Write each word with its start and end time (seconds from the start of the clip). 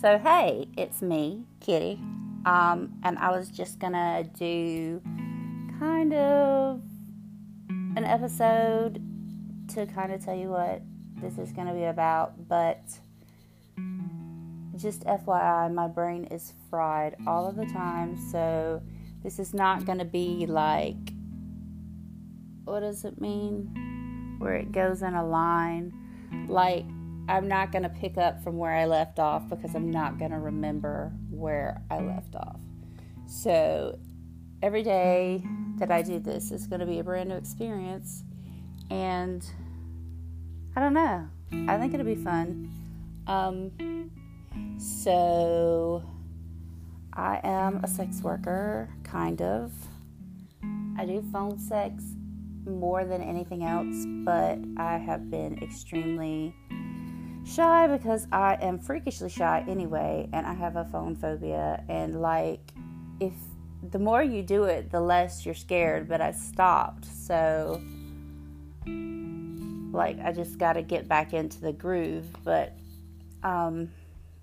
So, 0.00 0.16
hey, 0.16 0.68
it's 0.76 1.02
me, 1.02 1.42
Kitty. 1.58 1.98
Um, 2.46 3.00
and 3.02 3.18
I 3.18 3.36
was 3.36 3.50
just 3.50 3.80
gonna 3.80 4.22
do 4.38 5.02
kind 5.80 6.14
of 6.14 6.80
an 7.96 8.04
episode 8.04 9.02
to 9.74 9.86
kind 9.86 10.12
of 10.12 10.24
tell 10.24 10.36
you 10.36 10.50
what 10.50 10.82
this 11.20 11.36
is 11.36 11.50
gonna 11.50 11.74
be 11.74 11.82
about, 11.82 12.48
but 12.48 12.80
just 14.76 15.02
FYI, 15.04 15.74
my 15.74 15.88
brain 15.88 16.26
is 16.26 16.54
fried 16.70 17.16
all 17.26 17.48
of 17.48 17.56
the 17.56 17.66
time, 17.66 18.16
so 18.30 18.80
this 19.24 19.40
is 19.40 19.52
not 19.52 19.84
gonna 19.84 20.04
be 20.04 20.46
like 20.46 21.12
what 22.62 22.80
does 22.80 23.04
it 23.04 23.20
mean? 23.20 24.36
Where 24.38 24.54
it 24.54 24.70
goes 24.70 25.02
in 25.02 25.14
a 25.14 25.26
line. 25.26 25.92
Like, 26.46 26.84
I'm 27.28 27.46
not 27.46 27.72
going 27.72 27.82
to 27.82 27.90
pick 27.90 28.16
up 28.16 28.42
from 28.42 28.56
where 28.56 28.72
I 28.72 28.86
left 28.86 29.18
off 29.18 29.48
because 29.50 29.74
I'm 29.74 29.90
not 29.90 30.18
going 30.18 30.30
to 30.30 30.38
remember 30.38 31.12
where 31.30 31.82
I 31.90 32.00
left 32.00 32.34
off. 32.34 32.58
So, 33.26 33.98
every 34.62 34.82
day 34.82 35.44
that 35.76 35.90
I 35.90 36.00
do 36.00 36.18
this 36.18 36.50
is 36.50 36.66
going 36.66 36.80
to 36.80 36.86
be 36.86 36.98
a 36.98 37.04
brand 37.04 37.28
new 37.28 37.36
experience. 37.36 38.24
And 38.90 39.44
I 40.74 40.80
don't 40.80 40.94
know. 40.94 41.28
I 41.68 41.76
think 41.76 41.92
it'll 41.92 42.06
be 42.06 42.14
fun. 42.14 42.70
Um, 43.26 44.10
so, 44.78 46.02
I 47.12 47.40
am 47.44 47.84
a 47.84 47.88
sex 47.88 48.22
worker, 48.22 48.88
kind 49.04 49.42
of. 49.42 49.70
I 50.96 51.04
do 51.04 51.22
phone 51.30 51.58
sex 51.58 52.02
more 52.64 53.04
than 53.04 53.22
anything 53.22 53.64
else, 53.64 54.06
but 54.24 54.58
I 54.78 54.96
have 54.96 55.30
been 55.30 55.62
extremely 55.62 56.54
shy 57.48 57.86
because 57.88 58.26
I 58.30 58.58
am 58.60 58.78
freakishly 58.78 59.30
shy 59.30 59.64
anyway, 59.68 60.28
and 60.32 60.46
I 60.46 60.54
have 60.54 60.76
a 60.76 60.84
phone 60.84 61.16
phobia. 61.16 61.82
And 61.88 62.20
like, 62.20 62.72
if 63.20 63.32
the 63.90 63.98
more 63.98 64.22
you 64.22 64.42
do 64.42 64.64
it, 64.64 64.90
the 64.90 65.00
less 65.00 65.44
you're 65.44 65.54
scared. 65.54 66.08
But 66.08 66.20
I 66.20 66.32
stopped, 66.32 67.06
so 67.06 67.82
like, 68.86 70.18
I 70.22 70.32
just 70.32 70.58
got 70.58 70.74
to 70.74 70.82
get 70.82 71.08
back 71.08 71.32
into 71.32 71.60
the 71.60 71.72
groove. 71.72 72.26
But 72.44 72.76
um, 73.42 73.90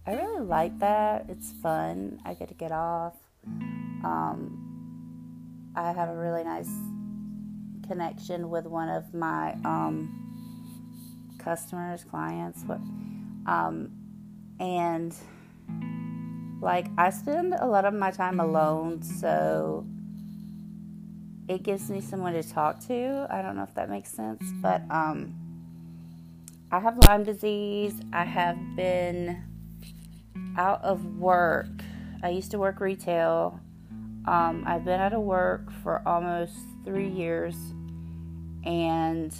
I 0.08 0.14
really 0.14 0.45
like 0.45 0.78
that. 0.80 1.25
It's 1.30 1.52
fun. 1.64 2.19
I 2.25 2.34
get 2.34 2.47
to 2.50 2.53
get 2.53 2.72
off. 2.72 3.16
Um, 4.03 5.72
I 5.75 5.92
have 5.92 6.09
a 6.09 6.16
really 6.16 6.44
nice 6.44 6.69
connection 7.88 8.50
with 8.50 8.66
one 8.66 8.90
of 8.90 9.14
my 9.14 9.53
um, 9.64 10.25
customers, 11.46 12.04
clients, 12.04 12.64
what, 12.66 12.80
um, 13.46 13.92
and 14.60 15.16
like 16.62 16.88
I 16.98 17.12
spend 17.12 17.54
a 17.54 17.68
lot 17.68 17.86
of 17.86 17.94
my 17.94 18.12
time 18.12 18.40
alone, 18.40 19.04
so 19.04 19.86
it 21.48 21.62
gives 21.64 21.90
me 21.90 22.02
someone 22.02 22.34
to 22.34 22.44
talk 22.44 22.80
to. 22.88 23.28
I 23.30 23.42
don't 23.42 23.56
know 23.56 23.64
if 23.64 23.76
that 23.76 23.90
makes 23.90 24.12
sense, 24.12 24.42
but 24.62 24.82
um, 24.90 25.36
I 26.72 26.80
have 26.80 26.98
Lyme 27.08 27.24
disease. 27.24 27.94
I 28.12 28.26
have 28.26 28.58
been 28.76 29.44
out 30.58 30.84
of 30.84 31.06
work. 31.18 31.70
I 32.24 32.30
used 32.30 32.52
to 32.52 32.58
work 32.58 32.80
retail. 32.80 33.59
Um, 34.26 34.64
I've 34.66 34.84
been 34.84 35.00
out 35.00 35.14
of 35.14 35.22
work 35.22 35.72
for 35.84 36.02
almost 36.08 36.56
three 36.84 37.09
years 37.09 37.56
and 38.66 39.32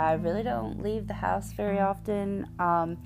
I 0.00 0.14
really 0.14 0.42
don't 0.42 0.82
leave 0.82 1.06
the 1.06 1.14
house 1.14 1.52
very 1.52 1.78
often. 1.78 2.48
Um, 2.58 2.96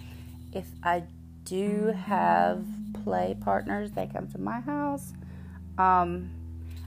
if 0.53 0.67
I 0.85 1.03
do 1.45 1.93
have 2.07 2.65
play 3.03 3.37
partners, 3.41 3.91
they 3.91 4.07
come 4.07 4.29
to 4.29 4.39
my 4.39 4.61
house. 4.61 5.13
Um, 5.77 6.31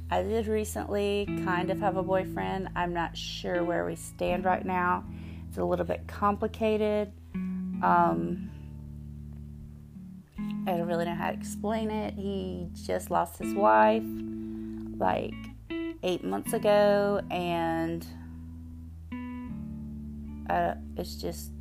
I 0.09 0.23
did 0.23 0.47
recently 0.47 1.25
kind 1.43 1.69
of 1.69 1.79
have 1.81 1.97
a 1.97 2.03
boyfriend. 2.03 2.69
I'm 2.73 2.93
not 2.93 3.17
sure 3.17 3.65
where 3.65 3.85
we 3.85 3.97
stand 3.97 4.45
right 4.45 4.65
now. 4.65 5.03
It's 5.49 5.57
a 5.57 5.65
little 5.65 5.85
bit 5.85 6.07
complicated. 6.07 7.11
Um, 7.35 8.49
I 10.65 10.71
don't 10.71 10.87
really 10.87 11.03
know 11.03 11.15
how 11.15 11.31
to 11.31 11.37
explain 11.37 11.91
it. 11.91 12.13
He 12.13 12.69
just 12.85 13.11
lost 13.11 13.39
his 13.39 13.53
wife 13.53 14.03
like 14.97 15.35
eight 16.01 16.23
months 16.23 16.53
ago, 16.53 17.21
and 17.29 18.07
it's 20.95 21.15
just, 21.15 21.51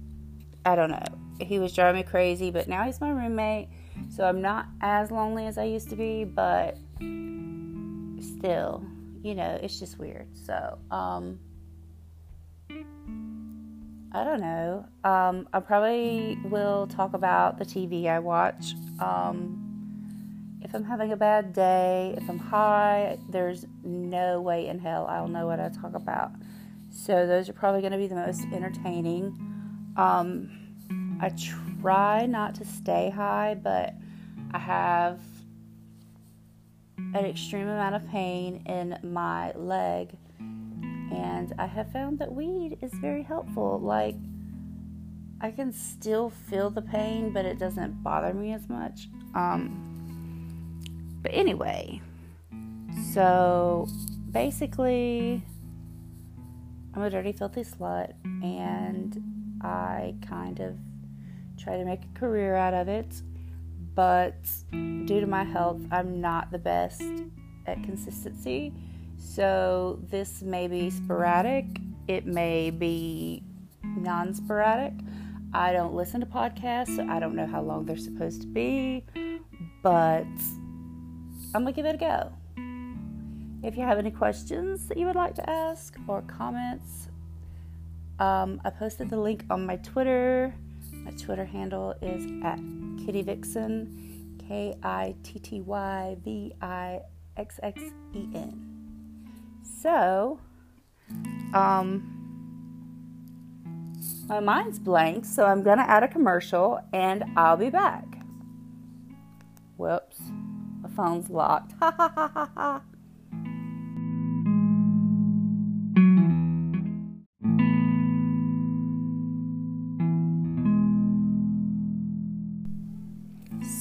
I 0.64 0.74
don't 0.74 0.90
know. 0.90 1.04
He 1.40 1.58
was 1.58 1.72
driving 1.74 2.00
me 2.00 2.02
crazy, 2.02 2.50
but 2.50 2.68
now 2.68 2.84
he's 2.84 3.00
my 3.00 3.10
roommate, 3.10 3.68
so 4.08 4.24
I'm 4.24 4.40
not 4.40 4.66
as 4.80 5.10
lonely 5.10 5.46
as 5.46 5.58
I 5.58 5.64
used 5.64 5.90
to 5.90 5.96
be, 5.96 6.24
but 6.24 6.76
still, 8.20 8.84
you 9.22 9.34
know, 9.34 9.58
it's 9.62 9.78
just 9.78 9.98
weird. 9.98 10.28
So, 10.36 10.78
um, 10.90 11.38
I 14.12 14.24
don't 14.24 14.40
know. 14.40 14.86
Um, 15.04 15.46
I 15.52 15.60
probably 15.60 16.38
will 16.44 16.86
talk 16.86 17.12
about 17.12 17.58
the 17.58 17.66
TV 17.66 18.08
I 18.08 18.18
watch. 18.18 18.74
Um, 18.98 19.62
if 20.62 20.74
I'm 20.74 20.84
having 20.84 21.12
a 21.12 21.16
bad 21.16 21.52
day, 21.52 22.14
if 22.16 22.28
I'm 22.28 22.38
high, 22.38 23.18
there's 23.28 23.66
no 23.84 24.40
way 24.40 24.68
in 24.68 24.78
hell 24.78 25.06
I'll 25.06 25.28
know 25.28 25.46
what 25.46 25.60
I 25.60 25.68
talk 25.68 25.94
about. 25.94 26.32
So 26.96 27.26
those 27.26 27.48
are 27.48 27.52
probably 27.52 27.82
going 27.82 27.92
to 27.92 27.98
be 27.98 28.06
the 28.06 28.14
most 28.16 28.42
entertaining. 28.52 29.38
Um, 29.96 31.18
I 31.20 31.28
try 31.80 32.26
not 32.26 32.54
to 32.56 32.64
stay 32.64 33.10
high, 33.10 33.54
but 33.54 33.94
I 34.52 34.58
have 34.58 35.20
an 36.98 37.24
extreme 37.24 37.68
amount 37.68 37.94
of 37.94 38.08
pain 38.08 38.62
in 38.66 38.98
my 39.02 39.52
leg, 39.52 40.16
and 40.40 41.52
I 41.58 41.66
have 41.66 41.92
found 41.92 42.18
that 42.18 42.32
weed 42.32 42.78
is 42.80 42.92
very 42.94 43.22
helpful. 43.22 43.78
Like, 43.78 44.16
I 45.40 45.50
can 45.50 45.72
still 45.72 46.30
feel 46.30 46.70
the 46.70 46.82
pain, 46.82 47.30
but 47.32 47.44
it 47.44 47.58
doesn't 47.58 48.02
bother 48.02 48.32
me 48.32 48.52
as 48.52 48.68
much. 48.68 49.08
Um, 49.34 50.80
but 51.22 51.32
anyway, 51.32 52.00
so 53.12 53.86
basically, 54.32 55.42
I'm 56.96 57.02
a 57.02 57.10
dirty, 57.10 57.32
filthy 57.32 57.62
slut, 57.62 58.14
and 58.24 59.22
I 59.60 60.14
kind 60.26 60.60
of 60.60 60.78
try 61.58 61.76
to 61.76 61.84
make 61.84 62.00
a 62.02 62.18
career 62.18 62.56
out 62.56 62.72
of 62.72 62.88
it. 62.88 63.20
But 63.94 64.36
due 64.70 65.20
to 65.20 65.26
my 65.26 65.44
health, 65.44 65.82
I'm 65.90 66.22
not 66.22 66.50
the 66.50 66.58
best 66.58 67.02
at 67.66 67.82
consistency. 67.84 68.72
So 69.18 70.00
this 70.08 70.40
may 70.40 70.68
be 70.68 70.88
sporadic, 70.88 71.66
it 72.08 72.24
may 72.24 72.70
be 72.70 73.42
non 73.84 74.32
sporadic. 74.32 74.94
I 75.52 75.72
don't 75.72 75.92
listen 75.92 76.20
to 76.20 76.26
podcasts, 76.26 76.96
so 76.96 77.06
I 77.06 77.20
don't 77.20 77.36
know 77.36 77.46
how 77.46 77.60
long 77.60 77.84
they're 77.84 77.98
supposed 77.98 78.40
to 78.40 78.46
be, 78.46 79.04
but 79.82 80.24
I'm 81.54 81.62
gonna 81.62 81.72
give 81.72 81.84
it 81.84 81.96
a 81.96 81.98
go. 81.98 82.32
If 83.66 83.76
you 83.76 83.82
have 83.82 83.98
any 83.98 84.12
questions 84.12 84.86
that 84.86 84.96
you 84.96 85.06
would 85.06 85.16
like 85.16 85.34
to 85.34 85.50
ask 85.50 85.96
or 86.06 86.22
comments, 86.22 87.08
um, 88.20 88.60
I 88.64 88.70
posted 88.70 89.10
the 89.10 89.18
link 89.18 89.44
on 89.50 89.66
my 89.66 89.74
Twitter. 89.74 90.54
My 90.92 91.10
Twitter 91.10 91.44
handle 91.44 91.92
is 92.00 92.24
at 92.44 92.60
Kitty 93.04 93.24
Vixxen, 93.24 94.38
K 94.48 94.76
I 94.84 95.16
T 95.24 95.40
T 95.40 95.62
Y 95.62 96.16
V 96.24 96.54
I 96.62 97.00
X 97.36 97.58
X 97.60 97.82
E 98.14 98.28
N. 98.36 99.26
So, 99.82 100.38
um, 101.52 102.12
my 104.28 104.38
mind's 104.38 104.78
blank, 104.78 105.24
so 105.24 105.44
I'm 105.44 105.64
gonna 105.64 105.82
add 105.82 106.04
a 106.04 106.08
commercial 106.08 106.78
and 106.92 107.24
I'll 107.36 107.56
be 107.56 107.70
back. 107.70 108.06
Whoops 109.76 110.20
my 110.82 110.94
phone's 110.94 111.30
locked. 111.30 111.72
Ha 111.80 111.94
ha 111.96 112.08
ha 112.14 112.30
ha 112.32 112.50
ha. 112.54 112.82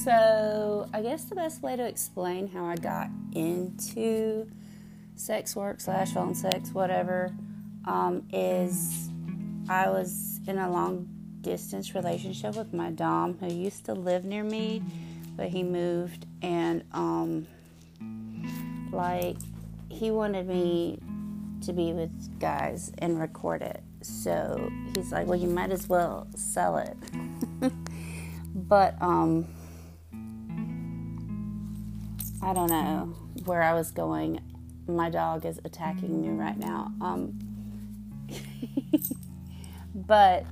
So, 0.06 0.88
I 0.94 1.02
guess 1.02 1.24
the 1.24 1.34
best 1.34 1.64
way 1.64 1.74
to 1.74 1.84
explain 1.84 2.46
how 2.46 2.64
I 2.64 2.76
got 2.76 3.08
into 3.32 4.48
sex 5.16 5.56
work 5.56 5.80
slash 5.80 6.12
phone 6.12 6.36
sex, 6.36 6.70
whatever, 6.70 7.34
um, 7.86 8.22
is 8.32 9.08
I 9.68 9.90
was 9.90 10.38
in 10.46 10.58
a 10.58 10.70
long 10.70 11.08
distance 11.40 11.92
relationship 11.92 12.54
with 12.54 12.72
my 12.72 12.92
Dom 12.92 13.36
who 13.40 13.52
used 13.52 13.86
to 13.86 13.94
live 13.94 14.24
near 14.24 14.44
me 14.44 14.80
but 15.36 15.48
he 15.48 15.62
moved 15.62 16.26
and 16.40 16.82
um 16.92 17.46
like 18.92 19.36
he 19.88 20.12
wanted 20.12 20.46
me 20.46 20.98
to 21.62 21.72
be 21.72 21.92
with 21.92 22.38
guys 22.38 22.92
and 22.98 23.18
record 23.18 23.62
it. 23.62 23.82
So 24.02 24.70
he's 24.94 25.10
like, 25.10 25.26
"Well, 25.26 25.38
you 25.38 25.48
might 25.48 25.72
as 25.72 25.88
well 25.88 26.28
sell 26.36 26.76
it." 26.76 26.96
but 28.54 29.00
um, 29.00 29.46
I 32.46 32.52
don't 32.52 32.70
know 32.70 33.12
where 33.44 33.60
I 33.60 33.74
was 33.74 33.90
going. 33.90 34.38
My 34.86 35.10
dog 35.10 35.44
is 35.44 35.58
attacking 35.64 36.22
me 36.22 36.28
right 36.28 36.56
now. 36.56 36.92
Um, 37.00 37.36
but 39.96 40.46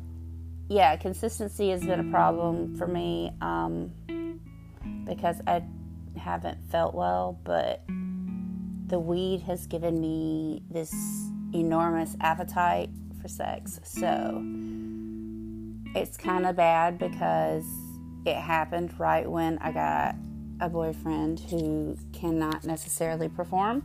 yeah, 0.68 0.96
consistency 0.96 1.70
has 1.70 1.84
been 1.84 2.00
a 2.00 2.10
problem 2.10 2.76
for 2.76 2.88
me 2.88 3.30
um, 3.40 3.92
because 5.06 5.40
I 5.46 5.62
haven't 6.16 6.68
felt 6.68 6.96
well, 6.96 7.38
but 7.44 7.84
the 7.86 8.98
weed 8.98 9.42
has 9.42 9.68
given 9.68 10.00
me 10.00 10.64
this 10.68 10.92
enormous 11.52 12.16
appetite 12.20 12.90
for 13.22 13.28
sex. 13.28 13.78
So 13.84 14.42
it's 15.94 16.16
kind 16.16 16.44
of 16.44 16.56
bad 16.56 16.98
because 16.98 17.64
it 18.26 18.34
happened 18.34 18.98
right 18.98 19.30
when 19.30 19.58
I 19.58 19.70
got 19.70 20.16
a 20.60 20.68
boyfriend 20.68 21.40
who 21.40 21.96
cannot 22.12 22.64
necessarily 22.64 23.28
perform. 23.28 23.84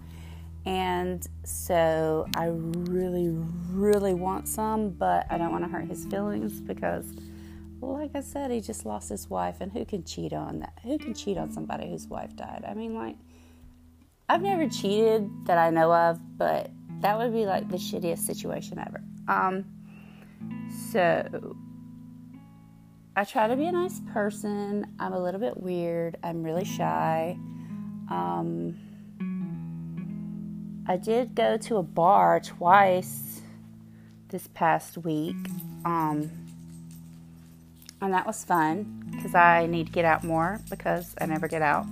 And 0.65 1.25
so 1.43 2.27
I 2.35 2.47
really, 2.47 3.29
really 3.71 4.13
want 4.13 4.47
some, 4.47 4.89
but 4.89 5.25
I 5.29 5.37
don't 5.37 5.51
want 5.51 5.63
to 5.63 5.69
hurt 5.69 5.87
his 5.87 6.05
feelings 6.05 6.59
because, 6.59 7.13
like 7.81 8.11
I 8.13 8.21
said, 8.21 8.51
he 8.51 8.61
just 8.61 8.85
lost 8.85 9.09
his 9.09 9.29
wife. 9.29 9.57
And 9.61 9.71
who 9.71 9.85
can 9.85 10.03
cheat 10.03 10.33
on 10.33 10.59
that? 10.59 10.73
Who 10.83 10.97
can 10.97 11.13
cheat 11.13 11.37
on 11.37 11.51
somebody 11.51 11.89
whose 11.89 12.07
wife 12.07 12.35
died? 12.35 12.65
I 12.67 12.73
mean, 12.73 12.93
like, 12.93 13.15
I've 14.27 14.41
never 14.41 14.69
cheated 14.69 15.29
that 15.45 15.57
I 15.57 15.69
know 15.69 15.91
of, 15.91 16.19
but 16.37 16.69
that 16.99 17.17
would 17.17 17.33
be 17.33 17.45
like 17.45 17.69
the 17.69 17.77
shittiest 17.77 18.19
situation 18.19 18.79
ever. 18.79 19.01
Um, 19.27 19.65
so 20.91 21.55
I 23.19 23.25
try 23.25 23.49
to 23.49 23.55
be 23.57 23.65
a 23.65 23.71
nice 23.73 23.99
person. 24.13 24.87
I'm 24.97 25.11
a 25.11 25.21
little 25.21 25.41
bit 25.41 25.57
weird. 25.57 26.15
I'm 26.23 26.41
really 26.41 26.63
shy. 26.63 27.37
Um, 28.09 28.77
I 30.87 30.95
did 30.95 31.35
go 31.35 31.57
to 31.57 31.75
a 31.75 31.83
bar 31.83 32.39
twice 32.39 33.41
this 34.29 34.47
past 34.53 34.99
week. 34.99 35.35
Um, 35.83 36.31
and 37.99 38.13
that 38.13 38.25
was 38.25 38.45
fun 38.45 39.03
because 39.11 39.35
I 39.35 39.65
need 39.65 39.87
to 39.87 39.91
get 39.91 40.05
out 40.05 40.23
more 40.23 40.61
because 40.69 41.13
I 41.19 41.25
never 41.25 41.49
get 41.49 41.61
out. 41.61 41.87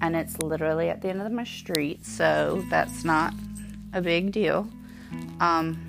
And 0.00 0.16
it's 0.16 0.38
literally 0.38 0.88
at 0.88 1.02
the 1.02 1.10
end 1.10 1.20
of 1.20 1.30
my 1.30 1.44
street, 1.44 2.06
so 2.06 2.64
that's 2.70 3.04
not 3.04 3.34
a 3.92 4.00
big 4.00 4.32
deal. 4.32 4.66
Um, 5.40 5.87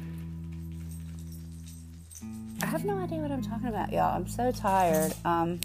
I 2.62 2.66
have 2.66 2.84
no 2.84 2.98
idea 2.98 3.20
what 3.20 3.32
I'm 3.32 3.42
talking 3.42 3.68
about, 3.68 3.92
y'all. 3.92 4.16
I'm 4.16 4.28
so 4.28 4.52
tired. 4.52 5.14
Um, 5.24 5.60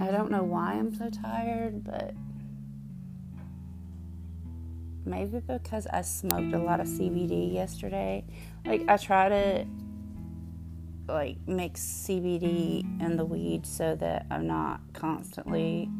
I 0.00 0.10
don't 0.10 0.30
know 0.30 0.42
why 0.42 0.74
I'm 0.74 0.94
so 0.94 1.10
tired, 1.10 1.82
but 1.84 2.14
maybe 5.04 5.40
because 5.40 5.86
I 5.88 6.02
smoked 6.02 6.54
a 6.54 6.58
lot 6.58 6.80
of 6.80 6.86
CBD 6.86 7.52
yesterday. 7.52 8.24
Like 8.64 8.84
I 8.88 8.96
try 8.96 9.28
to 9.28 9.66
like 11.08 11.36
mix 11.46 11.80
CBD 11.80 12.82
in 13.02 13.16
the 13.16 13.24
weed 13.24 13.66
so 13.66 13.94
that 13.96 14.26
I'm 14.30 14.46
not 14.46 14.80
constantly 14.92 15.90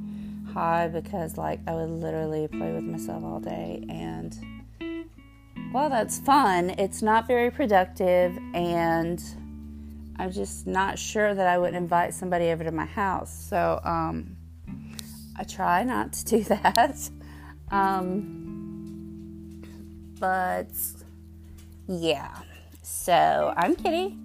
high 0.52 0.88
because 0.88 1.36
like 1.36 1.60
I 1.66 1.74
would 1.74 1.90
literally 1.90 2.48
play 2.48 2.72
with 2.72 2.84
myself 2.84 3.24
all 3.24 3.40
day 3.40 3.84
and 3.88 4.36
well 5.74 5.90
that's 5.90 6.20
fun. 6.20 6.70
It's 6.78 7.02
not 7.02 7.26
very 7.26 7.50
productive 7.50 8.38
and 8.54 9.20
I'm 10.16 10.30
just 10.30 10.68
not 10.68 11.00
sure 11.00 11.34
that 11.34 11.48
I 11.48 11.58
would 11.58 11.74
invite 11.74 12.14
somebody 12.14 12.52
over 12.52 12.62
to 12.62 12.70
my 12.70 12.84
house. 12.84 13.46
So 13.50 13.80
um, 13.82 14.36
I 15.36 15.42
try 15.42 15.82
not 15.82 16.12
to 16.12 16.24
do 16.24 16.44
that. 16.44 17.10
Um, 17.72 18.52
but 20.20 20.70
yeah. 21.88 22.38
So 22.82 23.52
I'm 23.56 23.74
Kitty 23.74 24.16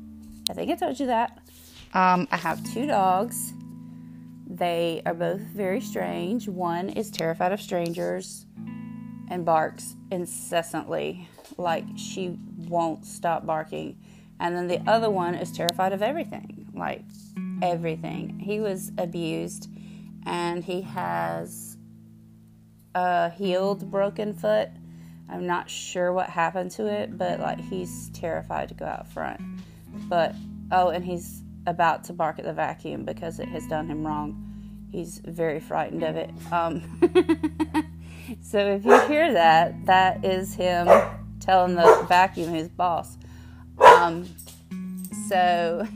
I 0.51 0.53
think 0.53 0.69
I 0.71 0.75
told 0.75 0.99
you 0.99 1.07
that. 1.07 1.39
Um, 1.95 2.27
I 2.31 2.37
have 2.37 2.63
two 2.73 2.85
dogs. 2.85 3.53
They 4.47 5.01
are 5.07 5.15
both 5.15 5.39
very 5.39 5.81
strange. 5.81 6.47
One 6.47 6.89
is 6.89 7.09
terrified 7.09 7.51
of 7.51 7.59
strangers 7.61 8.45
and 9.29 9.45
barks 9.45 9.95
incessantly, 10.11 11.27
like 11.57 11.85
she 11.95 12.37
won't 12.57 13.05
stop 13.05 13.45
barking. 13.45 13.97
And 14.39 14.55
then 14.55 14.67
the 14.67 14.81
other 14.89 15.09
one 15.09 15.35
is 15.35 15.51
terrified 15.51 15.93
of 15.93 16.01
everything, 16.01 16.71
like 16.73 17.03
everything. 17.61 18.39
He 18.39 18.59
was 18.59 18.91
abused 18.97 19.69
and 20.25 20.63
he 20.63 20.81
has 20.81 21.77
a 22.95 23.29
healed 23.31 23.91
broken 23.91 24.33
foot. 24.33 24.69
I'm 25.29 25.45
not 25.45 25.69
sure 25.69 26.11
what 26.11 26.29
happened 26.29 26.71
to 26.71 26.87
it, 26.87 27.17
but 27.17 27.39
like 27.39 27.59
he's 27.59 28.09
terrified 28.09 28.69
to 28.69 28.75
go 28.75 28.85
out 28.85 29.07
front. 29.07 29.41
But 30.07 30.35
oh, 30.71 30.89
and 30.89 31.03
he's 31.05 31.43
about 31.67 32.03
to 32.05 32.13
bark 32.13 32.39
at 32.39 32.45
the 32.45 32.53
vacuum 32.53 33.05
because 33.05 33.39
it 33.39 33.47
has 33.49 33.67
done 33.67 33.87
him 33.87 34.05
wrong. 34.05 34.45
He's 34.91 35.19
very 35.19 35.59
frightened 35.59 36.03
of 36.03 36.15
it. 36.15 36.31
Um, 36.51 36.81
so 38.41 38.59
if 38.59 38.85
you 38.85 38.99
hear 39.07 39.33
that, 39.33 39.85
that 39.85 40.23
is 40.23 40.53
him 40.53 40.87
telling 41.39 41.75
the 41.75 42.05
vacuum 42.07 42.53
his 42.53 42.67
boss. 42.67 43.17
Um, 43.79 44.27
so 45.27 45.87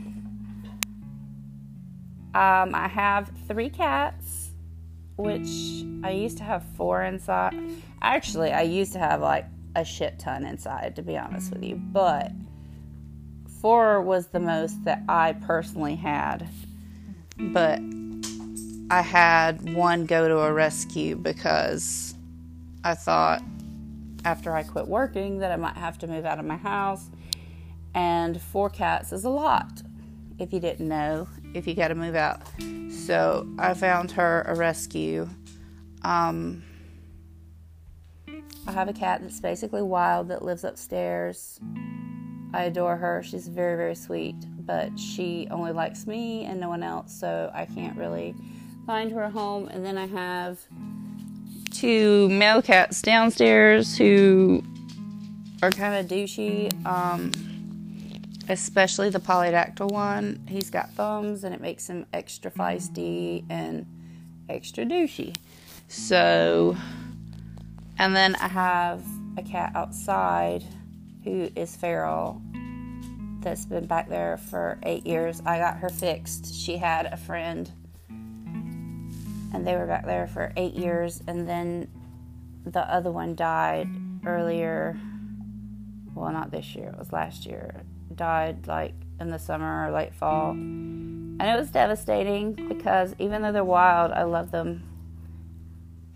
um, 2.34 2.74
I 2.74 2.88
have 2.88 3.30
three 3.46 3.70
cats, 3.70 4.50
which 5.16 5.48
I 6.02 6.10
used 6.10 6.38
to 6.38 6.44
have 6.44 6.64
four 6.76 7.02
inside. 7.02 7.54
Actually, 8.02 8.52
I 8.52 8.62
used 8.62 8.92
to 8.94 8.98
have 8.98 9.20
like 9.20 9.46
a 9.76 9.84
shit 9.84 10.18
ton 10.18 10.44
inside, 10.44 10.96
to 10.96 11.02
be 11.02 11.16
honest 11.16 11.52
with 11.52 11.62
you. 11.62 11.76
But 11.76 12.32
four 13.60 14.00
was 14.00 14.28
the 14.28 14.40
most 14.40 14.84
that 14.84 15.02
I 15.08 15.32
personally 15.32 15.96
had. 15.96 16.48
But 17.38 17.80
I 18.90 19.00
had 19.00 19.74
one 19.74 20.06
go 20.06 20.28
to 20.28 20.40
a 20.40 20.52
rescue 20.52 21.16
because 21.16 22.13
I 22.84 22.94
thought 22.94 23.42
after 24.24 24.54
I 24.54 24.62
quit 24.62 24.86
working 24.86 25.38
that 25.38 25.50
I 25.50 25.56
might 25.56 25.76
have 25.76 25.98
to 25.98 26.06
move 26.06 26.24
out 26.24 26.38
of 26.38 26.44
my 26.44 26.56
house. 26.56 27.10
And 27.94 28.40
four 28.40 28.68
cats 28.68 29.12
is 29.12 29.24
a 29.24 29.30
lot 29.30 29.82
if 30.38 30.52
you 30.52 30.60
didn't 30.60 30.88
know, 30.88 31.28
if 31.54 31.66
you 31.66 31.74
got 31.74 31.88
to 31.88 31.94
move 31.94 32.14
out. 32.14 32.42
So 32.90 33.48
I 33.58 33.74
found 33.74 34.10
her 34.12 34.42
a 34.42 34.54
rescue. 34.54 35.28
Um, 36.02 36.62
I 38.66 38.72
have 38.72 38.88
a 38.88 38.92
cat 38.92 39.20
that's 39.22 39.40
basically 39.40 39.82
wild 39.82 40.28
that 40.28 40.42
lives 40.42 40.64
upstairs. 40.64 41.60
I 42.52 42.64
adore 42.64 42.96
her. 42.96 43.22
She's 43.22 43.48
very, 43.48 43.76
very 43.76 43.94
sweet, 43.94 44.36
but 44.66 44.98
she 44.98 45.46
only 45.50 45.72
likes 45.72 46.06
me 46.06 46.44
and 46.44 46.60
no 46.60 46.68
one 46.68 46.82
else, 46.82 47.18
so 47.18 47.50
I 47.54 47.64
can't 47.64 47.96
really 47.96 48.34
find 48.86 49.10
her 49.12 49.22
a 49.22 49.30
home. 49.30 49.68
And 49.68 49.84
then 49.84 49.96
I 49.96 50.06
have 50.06 50.60
two 51.74 52.28
male 52.30 52.62
cats 52.62 53.02
downstairs 53.02 53.98
who 53.98 54.62
are 55.62 55.70
kind 55.70 55.94
of 55.94 56.06
douchey, 56.10 56.72
um, 56.86 57.32
especially 58.48 59.10
the 59.10 59.18
polydactyl 59.18 59.90
one. 59.90 60.40
He's 60.48 60.70
got 60.70 60.90
thumbs 60.92 61.44
and 61.44 61.54
it 61.54 61.60
makes 61.60 61.88
him 61.88 62.06
extra 62.12 62.50
feisty 62.50 63.44
and 63.50 63.86
extra 64.48 64.84
douchey. 64.84 65.36
So, 65.88 66.76
and 67.98 68.14
then 68.14 68.36
I 68.36 68.48
have 68.48 69.04
a 69.36 69.42
cat 69.42 69.72
outside 69.74 70.64
who 71.24 71.50
is 71.56 71.74
feral 71.76 72.40
that's 73.40 73.66
been 73.66 73.86
back 73.86 74.08
there 74.08 74.36
for 74.36 74.78
eight 74.84 75.06
years. 75.06 75.42
I 75.44 75.58
got 75.58 75.76
her 75.78 75.88
fixed. 75.88 76.54
She 76.54 76.76
had 76.76 77.06
a 77.06 77.16
friend, 77.16 77.70
and 79.54 79.66
they 79.66 79.76
were 79.76 79.86
back 79.86 80.04
there 80.04 80.26
for 80.26 80.52
eight 80.56 80.74
years, 80.74 81.22
and 81.26 81.48
then 81.48 81.88
the 82.66 82.80
other 82.80 83.10
one 83.10 83.34
died 83.34 83.88
earlier. 84.26 84.98
Well, 86.14 86.32
not 86.32 86.50
this 86.50 86.74
year, 86.74 86.88
it 86.88 86.98
was 86.98 87.12
last 87.12 87.46
year. 87.46 87.82
Died 88.14 88.66
like 88.66 88.94
in 89.20 89.30
the 89.30 89.38
summer 89.38 89.86
or 89.86 89.92
late 89.92 90.14
fall. 90.14 90.50
And 90.50 91.42
it 91.42 91.56
was 91.56 91.70
devastating 91.70 92.52
because 92.52 93.14
even 93.18 93.42
though 93.42 93.52
they're 93.52 93.64
wild, 93.64 94.12
I 94.12 94.22
love 94.22 94.50
them. 94.50 94.84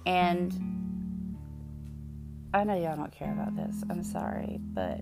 And 0.07 0.53
I 2.55 2.65
know 2.65 2.75
y'all 2.75 2.97
don't 2.97 3.13
care 3.13 3.33
about 3.33 3.57
this. 3.57 3.83
I'm 3.91 4.05
sorry, 4.05 4.59
but 4.61 5.01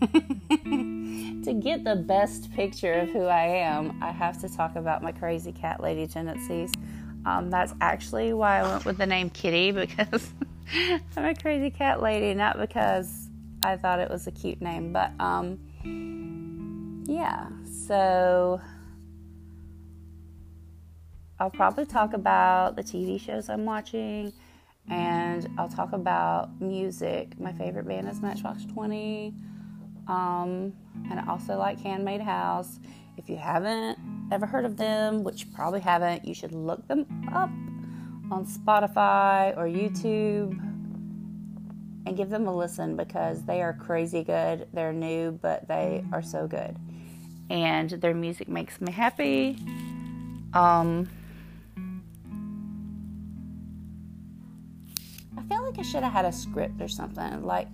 to 0.14 1.60
get 1.60 1.84
the 1.84 1.96
best 1.96 2.52
picture 2.52 2.94
of 2.94 3.10
who 3.10 3.24
I 3.24 3.46
am, 3.46 4.02
I 4.02 4.10
have 4.10 4.40
to 4.42 4.48
talk 4.48 4.76
about 4.76 5.02
my 5.02 5.12
crazy 5.12 5.52
cat 5.52 5.80
lady 5.80 6.06
tendencies. 6.06 6.72
Um, 7.26 7.50
that's 7.50 7.72
actually 7.80 8.32
why 8.32 8.60
I 8.60 8.70
went 8.70 8.84
with 8.84 8.98
the 8.98 9.06
name 9.06 9.30
Kitty 9.30 9.70
because 9.72 10.30
I'm 11.16 11.24
a 11.24 11.34
crazy 11.34 11.70
cat 11.70 12.02
lady, 12.02 12.34
not 12.34 12.58
because 12.58 13.28
I 13.64 13.76
thought 13.76 13.98
it 13.98 14.10
was 14.10 14.26
a 14.26 14.30
cute 14.30 14.60
name, 14.60 14.92
but 14.92 15.12
um, 15.18 15.58
yeah. 17.06 17.48
So 17.86 18.60
I'll 21.40 21.50
probably 21.50 21.86
talk 21.86 22.12
about 22.12 22.76
the 22.76 22.82
TV 22.82 23.20
shows 23.20 23.48
I'm 23.48 23.64
watching 23.64 24.32
and 24.90 25.48
I'll 25.58 25.68
talk 25.68 25.92
about 25.92 26.60
music. 26.60 27.38
My 27.40 27.52
favorite 27.52 27.88
band 27.88 28.08
is 28.08 28.20
Matchbox 28.20 28.66
20. 28.66 29.34
Um, 30.06 30.74
and 31.10 31.18
I 31.18 31.26
also 31.28 31.56
like 31.56 31.80
Handmade 31.80 32.20
House. 32.20 32.78
If 33.16 33.28
you 33.28 33.36
haven't 33.36 33.98
ever 34.32 34.46
heard 34.46 34.64
of 34.64 34.76
them, 34.76 35.24
which 35.24 35.44
you 35.44 35.50
probably 35.54 35.80
haven't, 35.80 36.24
you 36.24 36.34
should 36.34 36.52
look 36.52 36.86
them 36.88 37.06
up 37.32 37.50
on 38.30 38.46
Spotify 38.46 39.56
or 39.56 39.64
YouTube 39.64 40.58
and 42.06 42.16
give 42.16 42.30
them 42.30 42.46
a 42.46 42.54
listen 42.54 42.96
because 42.96 43.44
they 43.44 43.62
are 43.62 43.72
crazy 43.72 44.22
good. 44.22 44.68
They're 44.72 44.92
new, 44.92 45.32
but 45.32 45.68
they 45.68 46.04
are 46.12 46.22
so 46.22 46.46
good. 46.46 46.76
And 47.50 47.90
their 47.90 48.14
music 48.14 48.48
makes 48.48 48.80
me 48.80 48.92
happy. 48.92 49.58
Um, 50.52 51.08
I 55.36 55.42
feel 55.48 55.62
like 55.62 55.78
I 55.78 55.82
should 55.82 56.02
have 56.02 56.12
had 56.12 56.24
a 56.24 56.32
script 56.32 56.80
or 56.80 56.88
something. 56.88 57.44
Like, 57.44 57.68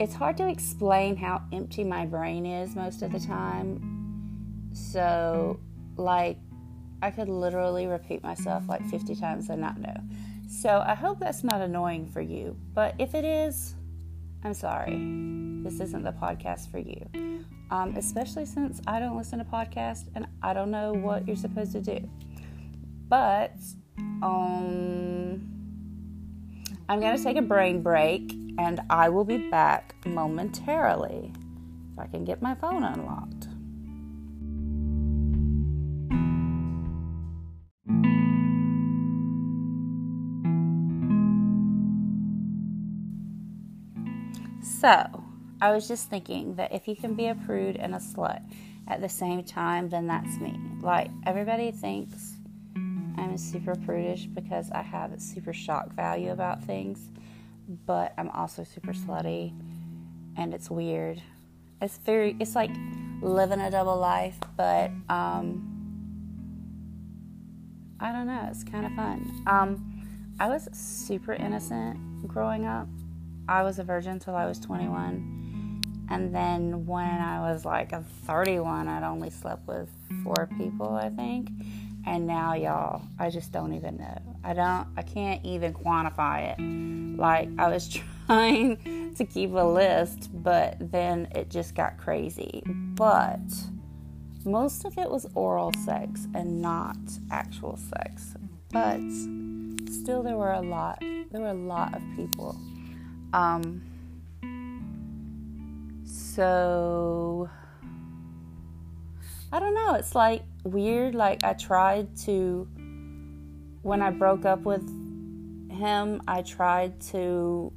it's 0.00 0.14
hard 0.14 0.36
to 0.38 0.48
explain 0.48 1.16
how 1.16 1.42
empty 1.52 1.84
my 1.84 2.04
brain 2.06 2.46
is 2.46 2.74
most 2.74 3.02
of 3.02 3.12
the 3.12 3.20
time. 3.20 3.93
So, 4.74 5.60
like, 5.96 6.38
I 7.00 7.10
could 7.10 7.28
literally 7.28 7.86
repeat 7.86 8.22
myself 8.22 8.68
like 8.68 8.84
50 8.88 9.14
times 9.14 9.48
and 9.48 9.60
not 9.60 9.78
know. 9.78 9.96
So, 10.48 10.82
I 10.84 10.94
hope 10.94 11.20
that's 11.20 11.44
not 11.44 11.60
annoying 11.60 12.06
for 12.06 12.20
you. 12.20 12.56
But 12.74 12.94
if 12.98 13.14
it 13.14 13.24
is, 13.24 13.74
I'm 14.42 14.52
sorry. 14.54 14.96
This 15.62 15.80
isn't 15.80 16.02
the 16.02 16.12
podcast 16.12 16.70
for 16.70 16.78
you. 16.78 17.06
Um, 17.70 17.94
especially 17.96 18.44
since 18.44 18.80
I 18.86 18.98
don't 18.98 19.16
listen 19.16 19.38
to 19.38 19.44
podcasts 19.44 20.08
and 20.14 20.26
I 20.42 20.52
don't 20.52 20.70
know 20.70 20.92
what 20.92 21.26
you're 21.26 21.36
supposed 21.36 21.72
to 21.72 21.80
do. 21.80 22.08
But, 23.08 23.56
um, 24.22 25.54
I'm 26.88 27.00
going 27.00 27.16
to 27.16 27.22
take 27.22 27.36
a 27.36 27.42
brain 27.42 27.80
break 27.82 28.32
and 28.58 28.80
I 28.90 29.08
will 29.08 29.24
be 29.24 29.50
back 29.50 29.94
momentarily 30.04 31.32
if 31.92 31.98
I 31.98 32.06
can 32.06 32.24
get 32.24 32.42
my 32.42 32.54
phone 32.54 32.82
unlocked. 32.84 33.43
So, 44.84 45.24
I 45.62 45.72
was 45.72 45.88
just 45.88 46.10
thinking 46.10 46.56
that 46.56 46.74
if 46.74 46.86
you 46.86 46.94
can 46.94 47.14
be 47.14 47.28
a 47.28 47.34
prude 47.34 47.76
and 47.76 47.94
a 47.94 47.98
slut 47.98 48.42
at 48.86 49.00
the 49.00 49.08
same 49.08 49.42
time, 49.42 49.88
then 49.88 50.06
that's 50.06 50.36
me. 50.38 50.60
Like, 50.82 51.10
everybody 51.24 51.70
thinks 51.70 52.34
I'm 52.76 53.38
super 53.38 53.74
prudish 53.74 54.26
because 54.26 54.70
I 54.72 54.82
have 54.82 55.18
super 55.22 55.54
shock 55.54 55.94
value 55.94 56.32
about 56.32 56.62
things 56.62 57.08
but 57.86 58.12
I'm 58.18 58.28
also 58.30 58.64
super 58.64 58.92
slutty 58.92 59.52
and 60.36 60.52
it's 60.52 60.70
weird. 60.70 61.22
It's 61.80 61.98
very 61.98 62.36
it's 62.38 62.54
like 62.54 62.70
living 63.22 63.60
a 63.60 63.70
double 63.70 63.96
life, 63.96 64.38
but 64.56 64.90
um 65.08 65.70
I 68.00 68.12
don't 68.12 68.26
know, 68.26 68.48
it's 68.50 68.64
kind 68.64 68.84
of 68.84 68.92
fun. 68.92 69.42
Um 69.46 70.36
I 70.38 70.48
was 70.48 70.68
super 70.72 71.32
innocent 71.32 72.28
growing 72.28 72.66
up. 72.66 72.88
I 73.48 73.62
was 73.62 73.78
a 73.78 73.84
virgin 73.84 74.12
until 74.12 74.34
I 74.34 74.46
was 74.46 74.58
21. 74.58 76.06
And 76.10 76.34
then 76.34 76.86
when 76.86 77.06
I 77.06 77.40
was 77.40 77.64
like 77.64 77.92
a 77.92 78.04
31, 78.26 78.88
I'd 78.88 79.02
only 79.02 79.30
slept 79.30 79.66
with 79.66 79.88
four 80.22 80.48
people, 80.58 80.94
I 80.94 81.08
think. 81.10 81.50
And 82.06 82.26
now, 82.26 82.54
y'all, 82.54 83.02
I 83.18 83.30
just 83.30 83.50
don't 83.50 83.72
even 83.72 83.96
know. 83.96 84.36
I 84.44 84.52
don't, 84.52 84.86
I 84.96 85.02
can't 85.02 85.44
even 85.44 85.72
quantify 85.72 86.52
it. 86.52 87.18
Like, 87.18 87.48
I 87.58 87.68
was 87.68 87.88
trying 88.26 89.14
to 89.14 89.24
keep 89.24 89.52
a 89.52 89.64
list, 89.64 90.30
but 90.32 90.76
then 90.92 91.28
it 91.34 91.48
just 91.48 91.74
got 91.74 91.96
crazy. 91.96 92.62
But 92.66 93.40
most 94.44 94.84
of 94.84 94.98
it 94.98 95.10
was 95.10 95.26
oral 95.34 95.72
sex 95.84 96.28
and 96.34 96.60
not 96.60 96.98
actual 97.30 97.78
sex. 97.78 98.34
But 98.70 99.00
still, 99.90 100.22
there 100.22 100.36
were 100.36 100.52
a 100.52 100.60
lot, 100.60 100.98
there 101.00 101.40
were 101.40 101.48
a 101.48 101.54
lot 101.54 101.94
of 101.94 102.02
people. 102.16 102.58
Um, 103.34 103.82
so, 106.06 107.50
I 109.52 109.58
don't 109.58 109.74
know. 109.74 109.94
It's 109.94 110.14
like 110.14 110.44
weird. 110.62 111.14
Like, 111.14 111.42
I 111.42 111.52
tried 111.54 112.16
to 112.18 112.68
when 113.82 114.00
I 114.00 114.10
broke 114.10 114.46
up 114.46 114.60
with 114.60 114.88
him, 115.70 116.22
I 116.26 116.40
tried 116.40 117.00
to 117.12 117.70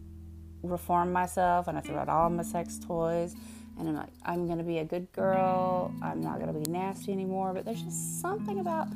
reform 0.64 1.12
myself 1.12 1.68
and 1.68 1.78
I 1.78 1.82
threw 1.82 1.98
out 1.98 2.08
all 2.08 2.30
my 2.30 2.44
sex 2.44 2.80
toys. 2.80 3.36
And 3.78 3.90
I'm 3.90 3.96
like, 3.96 4.10
I'm 4.24 4.48
to 4.58 4.64
be 4.64 4.78
a 4.80 4.86
good 4.86 5.12
girl. 5.12 5.94
I'm 6.02 6.22
not 6.22 6.40
to 6.54 6.60
be 6.60 6.72
nasty 6.72 7.12
anymore. 7.12 7.54
But 7.54 7.66
there's 7.66 7.82
just 7.82 8.22
something 8.22 8.60
about 8.60 8.88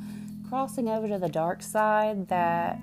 crossing 0.48 0.88
over 0.88 1.06
to 1.06 1.18
the 1.18 1.28
dark 1.28 1.62
side 1.62 2.28
that 2.28 2.80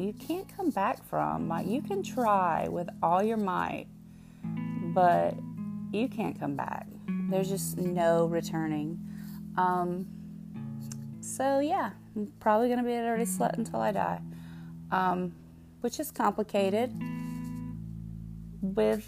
you 0.00 0.14
can't 0.14 0.46
come 0.56 0.70
back 0.70 1.04
from. 1.08 1.52
You 1.64 1.82
can 1.82 2.02
try 2.02 2.68
with 2.68 2.88
all 3.02 3.22
your 3.22 3.36
might, 3.36 3.86
but 4.94 5.34
you 5.92 6.08
can't 6.08 6.38
come 6.38 6.56
back. 6.56 6.86
There's 7.28 7.48
just 7.48 7.76
no 7.76 8.26
returning. 8.26 8.98
Um, 9.56 10.06
so, 11.20 11.60
yeah, 11.60 11.90
I'm 12.16 12.32
probably 12.40 12.68
going 12.68 12.78
to 12.78 12.84
be 12.84 12.94
a 12.94 13.02
dirty 13.02 13.24
slut 13.24 13.58
until 13.58 13.80
I 13.80 13.92
die, 13.92 14.20
um, 14.90 15.34
which 15.80 16.00
is 16.00 16.10
complicated 16.10 16.92
with 18.62 19.06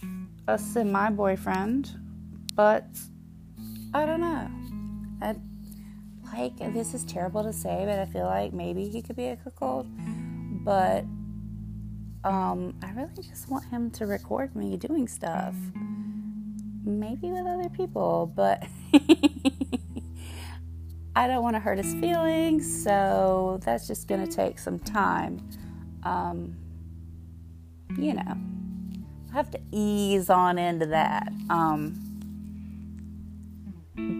a 0.48 0.58
semi 0.58 1.10
boyfriend, 1.10 1.90
but 2.54 2.86
I 3.94 4.04
don't 4.06 4.20
know. 4.20 4.50
I, 5.20 5.36
like, 6.34 6.56
this 6.74 6.94
is 6.94 7.04
terrible 7.04 7.42
to 7.42 7.52
say, 7.52 7.84
but 7.86 7.98
I 7.98 8.06
feel 8.06 8.24
like 8.26 8.52
maybe 8.52 8.88
he 8.88 9.02
could 9.02 9.16
be 9.16 9.26
a 9.26 9.36
cuckold, 9.36 9.86
but 10.64 11.04
um, 12.24 12.74
I 12.82 12.92
really 12.92 13.22
just 13.22 13.48
want 13.50 13.64
him 13.66 13.90
to 13.92 14.06
record 14.06 14.54
me 14.54 14.76
doing 14.76 15.08
stuff. 15.08 15.54
Maybe 16.84 17.30
with 17.30 17.46
other 17.46 17.68
people, 17.68 18.32
but 18.34 18.64
I 21.14 21.26
don't 21.26 21.42
want 21.42 21.56
to 21.56 21.60
hurt 21.60 21.78
his 21.78 21.94
feelings, 21.94 22.82
so 22.82 23.60
that's 23.64 23.86
just 23.86 24.08
going 24.08 24.26
to 24.26 24.32
take 24.32 24.58
some 24.58 24.78
time. 24.78 25.48
Um, 26.04 26.56
you 27.98 28.14
know, 28.14 28.36
I 29.30 29.34
have 29.34 29.50
to 29.52 29.60
ease 29.70 30.30
on 30.30 30.58
into 30.58 30.86
that. 30.86 31.28
Um, 31.50 32.08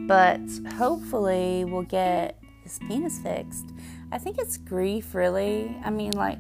but 0.07 0.41
hopefully, 0.75 1.65
we'll 1.65 1.83
get 1.83 2.39
his 2.63 2.79
penis 2.81 3.19
fixed. 3.19 3.72
I 4.12 4.19
think 4.19 4.37
it's 4.38 4.59
grief, 4.59 5.14
really. 5.14 5.75
I 5.83 5.88
mean, 5.88 6.12
like, 6.12 6.38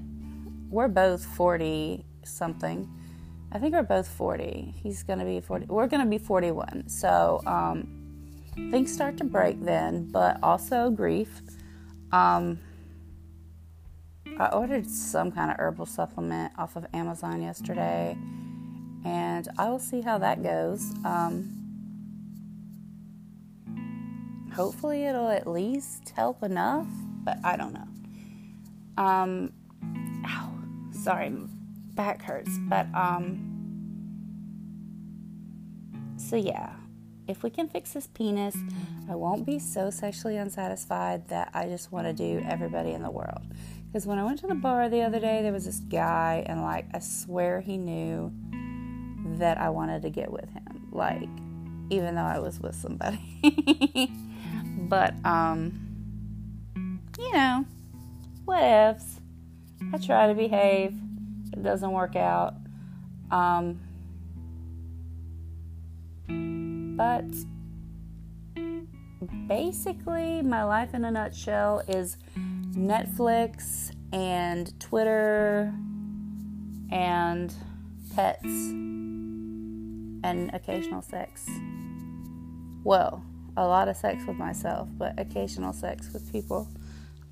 we're 0.68 0.88
both 0.88 1.24
40 1.24 2.04
something. 2.22 2.86
I 3.50 3.58
think 3.58 3.74
we're 3.74 3.82
both 3.82 4.06
40. 4.08 4.74
He's 4.82 5.02
going 5.02 5.18
to 5.18 5.24
be 5.24 5.40
40. 5.40 5.66
We're 5.66 5.86
going 5.86 6.02
to 6.02 6.08
be 6.08 6.18
41. 6.18 6.88
So, 6.88 7.40
um, 7.46 7.88
things 8.70 8.92
start 8.92 9.16
to 9.18 9.24
break 9.24 9.64
then, 9.64 10.10
but 10.12 10.38
also 10.42 10.90
grief. 10.90 11.40
Um, 12.12 12.60
I 14.38 14.48
ordered 14.48 14.86
some 14.86 15.32
kind 15.32 15.50
of 15.50 15.56
herbal 15.58 15.86
supplement 15.86 16.52
off 16.58 16.76
of 16.76 16.86
Amazon 16.92 17.40
yesterday, 17.40 18.16
and 19.04 19.48
I 19.58 19.70
will 19.70 19.78
see 19.78 20.02
how 20.02 20.18
that 20.18 20.42
goes. 20.42 20.92
Um, 21.06 21.50
hopefully, 24.54 25.04
it'll 25.04 25.28
at 25.28 25.46
least 25.46 26.12
help 26.14 26.42
enough, 26.42 26.86
but 27.22 27.38
I 27.44 27.56
don't 27.56 27.72
know. 27.72 27.88
Um, 29.02 29.52
ow, 30.26 30.52
sorry, 30.92 31.32
back 31.94 32.22
hurts, 32.22 32.58
but 32.68 32.86
um, 32.94 33.48
so 36.16 36.36
yeah 36.36 36.74
if 37.28 37.42
we 37.42 37.50
can 37.50 37.68
fix 37.68 37.92
this 37.92 38.06
penis, 38.08 38.56
I 39.08 39.14
won't 39.14 39.46
be 39.46 39.58
so 39.58 39.90
sexually 39.90 40.36
unsatisfied 40.36 41.28
that 41.28 41.50
I 41.54 41.66
just 41.66 41.92
want 41.92 42.06
to 42.06 42.12
do 42.12 42.44
everybody 42.46 42.92
in 42.92 43.02
the 43.02 43.10
world. 43.10 43.42
Because 43.86 44.06
when 44.06 44.18
I 44.18 44.24
went 44.24 44.38
to 44.40 44.46
the 44.46 44.54
bar 44.54 44.88
the 44.88 45.02
other 45.02 45.20
day, 45.20 45.42
there 45.42 45.52
was 45.52 45.64
this 45.64 45.80
guy, 45.80 46.44
and 46.46 46.62
like, 46.62 46.86
I 46.92 46.98
swear 46.98 47.60
he 47.60 47.76
knew 47.76 48.32
that 49.38 49.58
I 49.58 49.70
wanted 49.70 50.02
to 50.02 50.10
get 50.10 50.30
with 50.30 50.50
him. 50.50 50.88
Like, 50.90 51.28
even 51.90 52.14
though 52.14 52.22
I 52.22 52.38
was 52.38 52.58
with 52.58 52.74
somebody. 52.74 53.20
but, 54.88 55.14
um, 55.24 55.91
you 57.18 57.32
know, 57.32 57.64
what 58.44 58.62
ifs. 58.62 59.20
I 59.92 59.98
try 59.98 60.28
to 60.28 60.34
behave, 60.34 60.94
it 61.52 61.62
doesn't 61.62 61.90
work 61.90 62.16
out. 62.16 62.54
Um, 63.30 63.80
but 66.96 67.24
basically, 69.48 70.42
my 70.42 70.64
life 70.64 70.94
in 70.94 71.04
a 71.04 71.10
nutshell 71.10 71.82
is 71.88 72.16
Netflix 72.74 73.92
and 74.12 74.78
Twitter 74.80 75.72
and 76.90 77.54
pets 78.14 78.44
and 78.44 80.50
occasional 80.52 81.02
sex. 81.02 81.48
Well, 82.84 83.24
a 83.56 83.66
lot 83.66 83.88
of 83.88 83.96
sex 83.96 84.24
with 84.26 84.36
myself, 84.36 84.88
but 84.96 85.18
occasional 85.18 85.72
sex 85.72 86.10
with 86.12 86.30
people. 86.32 86.68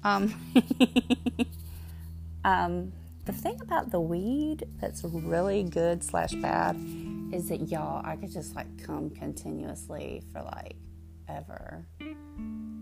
Um, 0.03 0.35
um, 2.45 2.93
the 3.27 3.33
thing 3.33 3.61
about 3.61 3.91
the 3.91 4.01
weed 4.01 4.65
that's 4.81 5.05
really 5.05 5.63
good 5.63 6.03
slash 6.03 6.33
bad 6.33 6.77
is 7.33 7.49
that 7.49 7.69
y'all, 7.69 8.05
I 8.05 8.17
could 8.17 8.33
just 8.33 8.57
like 8.57 8.85
come 8.85 9.11
continuously 9.11 10.23
for 10.33 10.43
like 10.43 10.77
ever. 11.29 11.87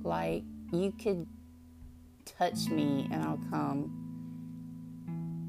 Like 0.02 0.44
you 0.72 0.92
could 0.92 1.26
touch 2.25 2.68
me 2.68 3.08
and 3.10 3.22
I'll 3.22 3.40
come. 3.50 4.04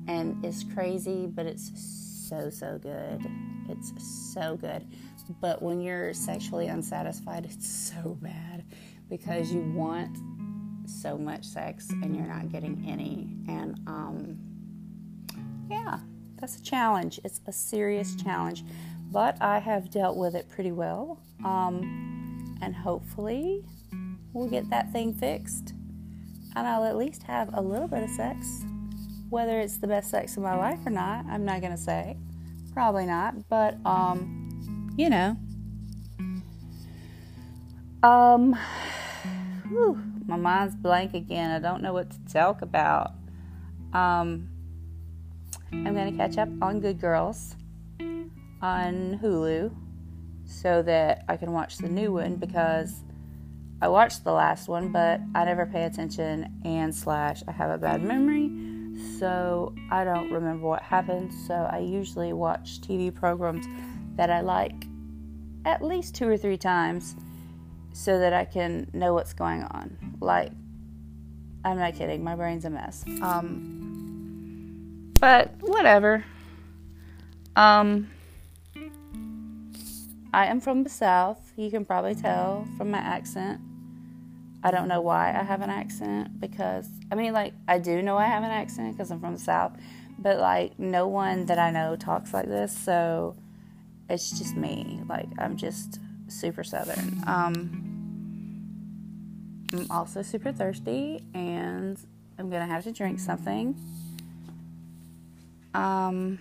And 0.07 0.43
it's 0.43 0.63
crazy, 0.73 1.27
but 1.27 1.45
it's 1.45 1.71
so, 2.27 2.49
so 2.49 2.79
good. 2.81 3.25
It's 3.69 3.93
so 4.33 4.57
good. 4.57 4.87
But 5.39 5.61
when 5.61 5.79
you're 5.81 6.13
sexually 6.13 6.67
unsatisfied, 6.67 7.45
it's 7.45 7.67
so 7.67 8.17
bad 8.21 8.65
because 9.07 9.51
you 9.51 9.61
want 9.61 10.17
so 11.01 11.17
much 11.17 11.45
sex 11.45 11.89
and 11.89 12.15
you're 12.15 12.27
not 12.27 12.51
getting 12.51 12.83
any. 12.87 13.35
And 13.47 13.79
um, 13.87 14.37
yeah, 15.69 15.99
that's 16.39 16.57
a 16.57 16.63
challenge. 16.63 17.19
It's 17.23 17.41
a 17.47 17.51
serious 17.51 18.15
challenge, 18.15 18.63
but 19.11 19.41
I 19.41 19.59
have 19.59 19.89
dealt 19.89 20.17
with 20.17 20.35
it 20.35 20.49
pretty 20.49 20.71
well. 20.71 21.21
Um, 21.45 22.57
and 22.61 22.75
hopefully, 22.75 23.63
we'll 24.33 24.49
get 24.49 24.69
that 24.69 24.91
thing 24.91 25.13
fixed. 25.13 25.73
And 26.55 26.67
I'll 26.67 26.83
at 26.83 26.97
least 26.97 27.23
have 27.23 27.49
a 27.53 27.61
little 27.61 27.87
bit 27.87 28.03
of 28.03 28.09
sex. 28.09 28.63
Whether 29.29 29.59
it's 29.59 29.77
the 29.77 29.87
best 29.87 30.09
sex 30.09 30.35
of 30.37 30.43
my 30.43 30.55
life 30.55 30.79
or 30.85 30.89
not, 30.89 31.25
I'm 31.27 31.45
not 31.45 31.61
going 31.61 31.71
to 31.71 31.77
say. 31.77 32.17
Probably 32.73 33.05
not, 33.05 33.47
but 33.47 33.77
um, 33.85 34.91
you 34.97 35.09
know. 35.09 35.37
Um, 38.01 38.53
whew, 39.69 40.01
my 40.29 40.37
mind's 40.37 40.75
blank 40.75 41.15
again. 41.15 41.49
I 41.49 41.59
don't 41.59 41.81
know 41.81 41.91
what 41.91 42.11
to 42.11 42.19
talk 42.31 42.61
about. 42.61 43.13
Um, 43.93 44.47
I'm 45.71 45.95
going 45.95 46.11
to 46.11 46.17
catch 46.17 46.37
up 46.37 46.49
on 46.61 46.79
Good 46.79 47.01
Girls 47.01 47.55
on 48.61 49.19
Hulu 49.23 49.75
so 50.45 50.83
that 50.83 51.25
I 51.27 51.35
can 51.35 51.51
watch 51.51 51.77
the 51.77 51.89
new 51.89 52.13
one 52.13 52.35
because 52.35 53.03
I 53.81 53.87
watched 53.87 54.23
the 54.23 54.31
last 54.31 54.67
one, 54.67 54.91
but 54.91 55.19
I 55.33 55.45
never 55.45 55.65
pay 55.65 55.85
attention 55.85 56.61
and 56.63 56.93
slash 56.93 57.41
I 57.47 57.51
have 57.51 57.71
a 57.71 57.77
bad 57.79 58.03
memory, 58.03 58.51
so 59.17 59.73
I 59.89 60.03
don't 60.03 60.31
remember 60.31 60.67
what 60.67 60.83
happened. 60.83 61.33
So 61.47 61.55
I 61.55 61.79
usually 61.79 62.33
watch 62.33 62.81
TV 62.81 63.13
programs 63.13 63.65
that 64.15 64.29
I 64.29 64.41
like 64.41 64.85
at 65.65 65.81
least 65.81 66.13
two 66.13 66.27
or 66.27 66.37
three 66.37 66.57
times 66.57 67.15
so 67.99 68.17
that 68.17 68.31
I 68.31 68.45
can 68.45 68.89
know 68.93 69.13
what's 69.13 69.33
going 69.33 69.61
on. 69.63 69.97
Like, 70.21 70.53
I'm 71.65 71.77
not 71.77 71.95
kidding, 71.95 72.23
my 72.23 72.33
brain's 72.33 72.63
a 72.63 72.69
mess. 72.69 73.03
Um, 73.21 75.11
but 75.19 75.51
whatever. 75.59 76.23
Um, 77.57 78.09
I 80.33 80.45
am 80.45 80.61
from 80.61 80.83
the 80.83 80.89
South. 80.89 81.51
You 81.57 81.69
can 81.69 81.83
probably 81.83 82.15
tell 82.15 82.65
from 82.77 82.89
my 82.89 82.99
accent. 82.99 83.59
I 84.63 84.71
don't 84.71 84.87
know 84.87 85.01
why 85.01 85.37
I 85.37 85.43
have 85.43 85.61
an 85.61 85.69
accent 85.69 86.39
because, 86.39 86.87
I 87.11 87.15
mean, 87.15 87.33
like, 87.33 87.53
I 87.67 87.79
do 87.79 88.01
know 88.01 88.15
I 88.15 88.27
have 88.27 88.43
an 88.43 88.51
accent 88.51 88.93
because 88.95 89.11
I'm 89.11 89.19
from 89.19 89.33
the 89.33 89.41
South, 89.41 89.73
but, 90.17 90.39
like, 90.39 90.79
no 90.79 91.09
one 91.09 91.47
that 91.47 91.59
I 91.59 91.69
know 91.69 91.97
talks 91.97 92.33
like 92.33 92.45
this, 92.45 92.71
so 92.77 93.35
it's 94.09 94.39
just 94.39 94.55
me. 94.55 95.01
Like, 95.09 95.27
I'm 95.37 95.57
just 95.57 95.99
super 96.29 96.63
Southern. 96.63 97.21
Um, 97.27 97.88
I'm 99.73 99.87
also 99.89 100.21
super 100.21 100.51
thirsty 100.51 101.23
and 101.33 101.99
I'm 102.37 102.49
gonna 102.49 102.65
have 102.65 102.83
to 102.85 102.91
drink 102.91 103.19
something. 103.19 103.75
Um, 105.73 106.39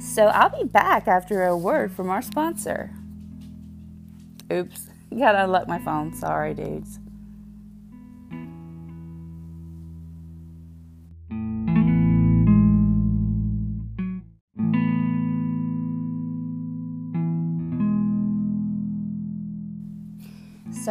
so 0.00 0.26
I'll 0.26 0.50
be 0.50 0.66
back 0.66 1.06
after 1.06 1.44
a 1.44 1.56
word 1.56 1.92
from 1.92 2.10
our 2.10 2.22
sponsor. 2.22 2.90
Oops, 4.52 4.88
gotta 5.18 5.44
unlock 5.44 5.68
my 5.68 5.78
phone. 5.78 6.14
Sorry, 6.14 6.54
dudes. 6.54 6.98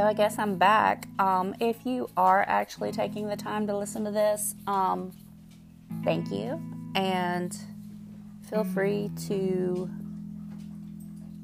So 0.01 0.07
I 0.07 0.13
guess 0.13 0.39
I'm 0.39 0.57
back. 0.57 1.07
Um, 1.19 1.53
if 1.59 1.85
you 1.85 2.09
are 2.17 2.43
actually 2.47 2.91
taking 2.91 3.27
the 3.27 3.35
time 3.35 3.67
to 3.67 3.77
listen 3.77 4.03
to 4.05 4.09
this, 4.09 4.55
um, 4.65 5.11
thank 6.03 6.31
you. 6.31 6.59
And 6.95 7.55
feel 8.49 8.63
free 8.63 9.11
to, 9.27 9.87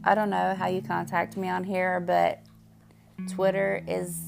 I 0.03 0.15
don't 0.15 0.31
know 0.31 0.55
how 0.55 0.69
you 0.69 0.81
contact 0.81 1.37
me 1.37 1.49
on 1.49 1.63
here, 1.63 1.99
but 1.99 2.39
Twitter 3.29 3.83
is 3.87 4.19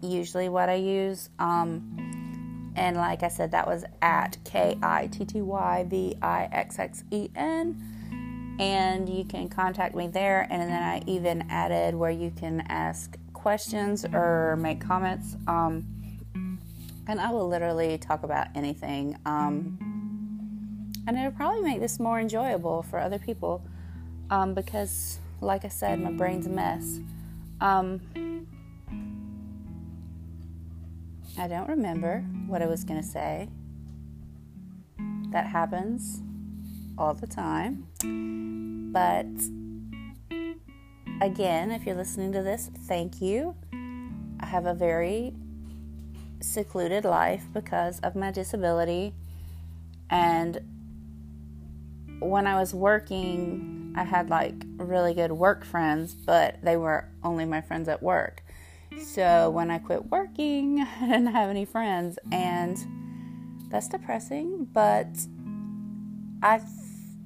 usually 0.00 0.48
what 0.48 0.70
I 0.70 0.76
use. 0.76 1.28
Um, 1.38 2.72
and 2.74 2.96
like 2.96 3.22
I 3.22 3.28
said, 3.28 3.50
that 3.50 3.66
was 3.66 3.84
at 4.00 4.38
K 4.44 4.78
I 4.82 5.08
T 5.08 5.26
T 5.26 5.42
Y 5.42 5.84
V 5.90 6.16
I 6.22 6.48
X 6.50 6.78
X 6.78 7.04
E 7.10 7.28
N. 7.36 8.56
And 8.58 9.10
you 9.10 9.26
can 9.26 9.50
contact 9.50 9.94
me 9.94 10.06
there. 10.06 10.46
And 10.48 10.62
then 10.62 10.72
I 10.72 11.02
even 11.06 11.44
added 11.50 11.94
where 11.94 12.10
you 12.10 12.30
can 12.30 12.62
ask 12.68 13.18
questions 13.42 14.04
or 14.04 14.56
make 14.56 14.80
comments. 14.80 15.36
Um, 15.48 15.84
and 17.08 17.20
I 17.20 17.30
will 17.32 17.48
literally 17.48 17.98
talk 17.98 18.22
about 18.22 18.46
anything. 18.54 19.18
Um, 19.26 19.78
and 21.06 21.18
it'll 21.18 21.32
probably 21.32 21.62
make 21.62 21.80
this 21.80 21.98
more 21.98 22.20
enjoyable 22.20 22.82
for 22.84 23.00
other 23.00 23.18
people 23.18 23.62
um, 24.30 24.54
because, 24.54 25.18
like 25.40 25.64
I 25.64 25.68
said, 25.68 26.00
my 26.00 26.12
brain's 26.12 26.46
a 26.46 26.50
mess. 26.50 27.00
Um, 27.60 28.00
I 31.36 31.48
don't 31.48 31.68
remember 31.68 32.20
what 32.46 32.62
I 32.62 32.66
was 32.66 32.84
going 32.84 33.00
to 33.00 33.06
say. 33.06 33.48
That 35.30 35.46
happens 35.46 36.22
all 36.96 37.14
the 37.14 37.26
time. 37.26 37.88
But 38.92 39.26
again, 41.22 41.70
if 41.70 41.86
you're 41.86 41.96
listening 41.96 42.32
to 42.32 42.42
this, 42.42 42.70
thank 42.86 43.20
you. 43.20 43.54
I 44.40 44.46
have 44.46 44.66
a 44.66 44.74
very 44.74 45.34
secluded 46.40 47.04
life 47.04 47.44
because 47.52 48.00
of 48.00 48.16
my 48.16 48.32
disability. 48.32 49.14
And 50.10 50.60
when 52.18 52.46
I 52.46 52.58
was 52.58 52.74
working, 52.74 53.94
I 53.96 54.02
had 54.02 54.30
like 54.30 54.54
really 54.76 55.14
good 55.14 55.32
work 55.32 55.64
friends, 55.64 56.14
but 56.14 56.60
they 56.62 56.76
were 56.76 57.08
only 57.22 57.44
my 57.44 57.60
friends 57.60 57.88
at 57.88 58.02
work. 58.02 58.42
So 58.98 59.48
when 59.50 59.70
I 59.70 59.78
quit 59.78 60.10
working, 60.10 60.80
I 61.00 61.06
didn't 61.06 61.26
have 61.28 61.48
any 61.48 61.64
friends, 61.64 62.18
and 62.30 62.76
that's 63.70 63.88
depressing. 63.88 64.66
But 64.72 65.08
I 66.42 66.60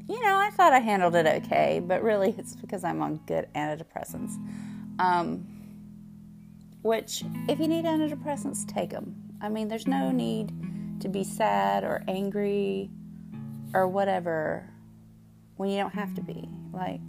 you 0.09 0.23
know, 0.23 0.37
I 0.37 0.51
thought 0.51 0.73
I 0.73 0.79
handled 0.79 1.15
it 1.15 1.27
okay, 1.27 1.81
but 1.85 2.03
really 2.03 2.35
it's 2.39 2.55
because 2.55 2.85
I'm 2.85 3.03
on 3.03 3.17
good 3.27 3.49
antidepressants. 3.55 4.37
Um, 4.99 5.47
which, 6.83 7.25
if 7.49 7.59
you 7.59 7.67
need 7.67 7.85
antidepressants, 7.85 8.67
take 8.67 8.91
them. 8.91 9.17
I 9.41 9.49
mean, 9.49 9.69
there's 9.69 9.89
no 9.89 10.13
need 10.13 10.53
to 11.01 11.09
be 11.09 11.25
sad 11.25 11.83
or 11.83 12.05
angry 12.07 12.91
or 13.75 13.89
whatever 13.89 14.71
when 15.57 15.71
you 15.71 15.79
don't 15.79 15.95
have 15.95 16.15
to 16.15 16.23
be. 16.23 16.49
Like, 16.73 17.01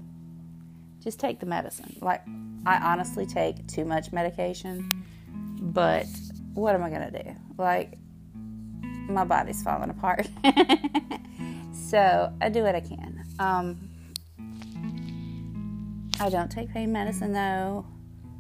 just 1.04 1.20
take 1.20 1.40
the 1.40 1.46
medicine. 1.46 1.96
Like, 2.02 2.24
I 2.66 2.78
honestly 2.78 3.26
take 3.26 3.68
too 3.68 3.86
much 3.86 4.12
medication, 4.12 5.06
but 5.62 6.08
what 6.54 6.74
am 6.74 6.84
I 6.84 6.90
to 7.12 7.24
do? 7.24 7.36
Like, 7.58 7.98
my 8.82 9.24
body's 9.24 9.62
falling 9.62 9.92
apart. 9.92 10.28
So 11.88 12.34
I 12.42 12.50
do 12.50 12.64
what 12.64 12.76
I 12.76 12.82
can. 12.82 13.24
Um, 13.40 13.90
I 16.20 16.30
don't 16.30 16.52
take 16.52 16.70
pain 16.74 16.92
medicine 16.92 17.32
though, 17.32 17.86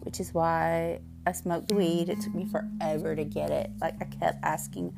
which 0.02 0.20
is 0.20 0.34
why 0.34 1.00
I 1.26 1.32
smoked 1.32 1.72
weed. 1.72 2.10
It 2.10 2.20
took 2.20 2.36
me 2.36 2.46
forever 2.46 3.16
to 3.16 3.24
get 3.24 3.50
it. 3.52 3.72
Like 3.80 3.96
I 4.02 4.06
kept 4.06 4.44
asking. 4.44 4.98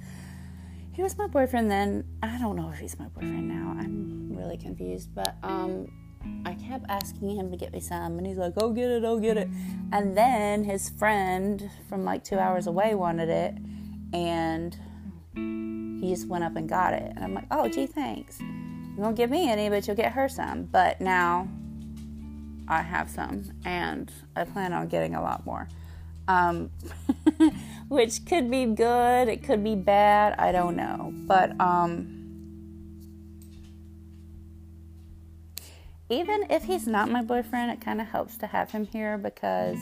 He 0.93 1.03
was 1.03 1.15
my 1.15 1.27
boyfriend 1.27 1.69
then. 1.69 2.05
I 2.23 2.39
don't 2.39 2.55
know 2.55 2.71
if 2.71 2.79
he's 2.79 2.97
my 2.97 3.05
boyfriend 3.09 3.47
now. 3.47 3.77
I'm 3.79 4.35
really 4.35 4.57
confused. 4.57 5.13
But 5.13 5.35
um, 5.43 5.87
I 6.43 6.55
kept 6.55 6.85
asking 6.89 7.29
him 7.35 7.51
to 7.51 7.57
get 7.57 7.71
me 7.71 7.79
some, 7.79 8.17
and 8.17 8.25
he's 8.25 8.37
like, 8.37 8.53
"Oh, 8.57 8.71
get 8.73 8.89
it, 8.89 9.05
oh, 9.05 9.19
get 9.19 9.37
it." 9.37 9.47
And 9.91 10.17
then 10.17 10.63
his 10.63 10.89
friend 10.89 11.69
from 11.87 12.03
like 12.03 12.23
two 12.23 12.39
hours 12.39 12.65
away 12.65 12.95
wanted 12.95 13.29
it, 13.29 13.53
and 14.11 14.75
he 15.99 16.09
just 16.09 16.27
went 16.27 16.43
up 16.43 16.55
and 16.55 16.67
got 16.67 16.93
it. 16.93 17.11
And 17.15 17.23
I'm 17.23 17.33
like, 17.33 17.47
"Oh, 17.51 17.67
gee, 17.67 17.85
thanks. 17.85 18.39
You 18.39 18.95
won't 18.97 19.15
give 19.15 19.29
me 19.29 19.49
any, 19.49 19.69
but 19.69 19.87
you'll 19.87 19.95
get 19.95 20.13
her 20.13 20.29
some." 20.29 20.63
But 20.63 21.01
now 21.01 21.47
I 22.67 22.81
have 22.81 23.09
some, 23.09 23.43
and 23.65 24.11
I 24.35 24.43
plan 24.43 24.73
on 24.73 24.87
getting 24.87 25.15
a 25.15 25.21
lot 25.21 25.45
more. 25.45 25.67
Um, 26.27 26.69
which 27.87 28.25
could 28.25 28.51
be 28.51 28.65
good, 28.65 29.27
it 29.27 29.43
could 29.43 29.63
be 29.63 29.75
bad, 29.75 30.35
I 30.37 30.51
don't 30.51 30.75
know. 30.75 31.11
But 31.11 31.59
um, 31.59 32.19
even 36.09 36.45
if 36.51 36.63
he's 36.63 36.85
not 36.87 37.09
my 37.09 37.23
boyfriend, 37.23 37.71
it 37.71 37.81
kind 37.81 37.99
of 37.99 38.07
helps 38.07 38.37
to 38.37 38.47
have 38.47 38.69
him 38.71 38.85
here 38.85 39.17
because, 39.17 39.79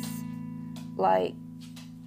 like, 0.95 1.33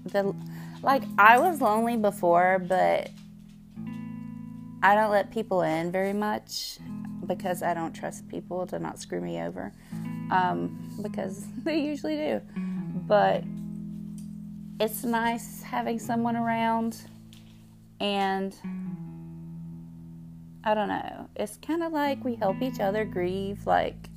the 0.07 0.35
like 0.83 1.03
I 1.19 1.39
was 1.39 1.61
lonely 1.61 1.97
before, 1.97 2.59
but 2.59 3.11
I 4.83 4.95
don't 4.95 5.11
let 5.11 5.31
people 5.31 5.63
in 5.63 5.93
very 5.93 6.15
much 6.15 6.79
because 7.27 7.63
I 7.63 7.75
don't 7.75 7.93
trust 7.93 8.29
people 8.29 8.67
to 8.69 8.79
not 8.79 8.99
screw 8.99 9.21
me 9.21 9.41
over, 9.41 9.73
um, 10.31 10.99
because 11.03 11.45
they 11.65 11.81
usually 11.81 12.17
do. 12.17 12.41
But 13.07 13.45
it's 14.79 15.05
nice 15.05 15.63
having 15.63 15.99
someone 15.99 16.37
around, 16.37 16.97
and 18.01 18.55
I 20.65 20.75
don't 20.75 20.89
know. 20.89 21.29
It's 21.37 21.59
kind 21.59 21.83
of 21.83 21.93
like 21.93 22.25
we 22.25 22.35
help 22.35 22.63
each 22.63 22.81
other 22.81 23.05
grieve. 23.05 23.67
Like, 23.67 24.09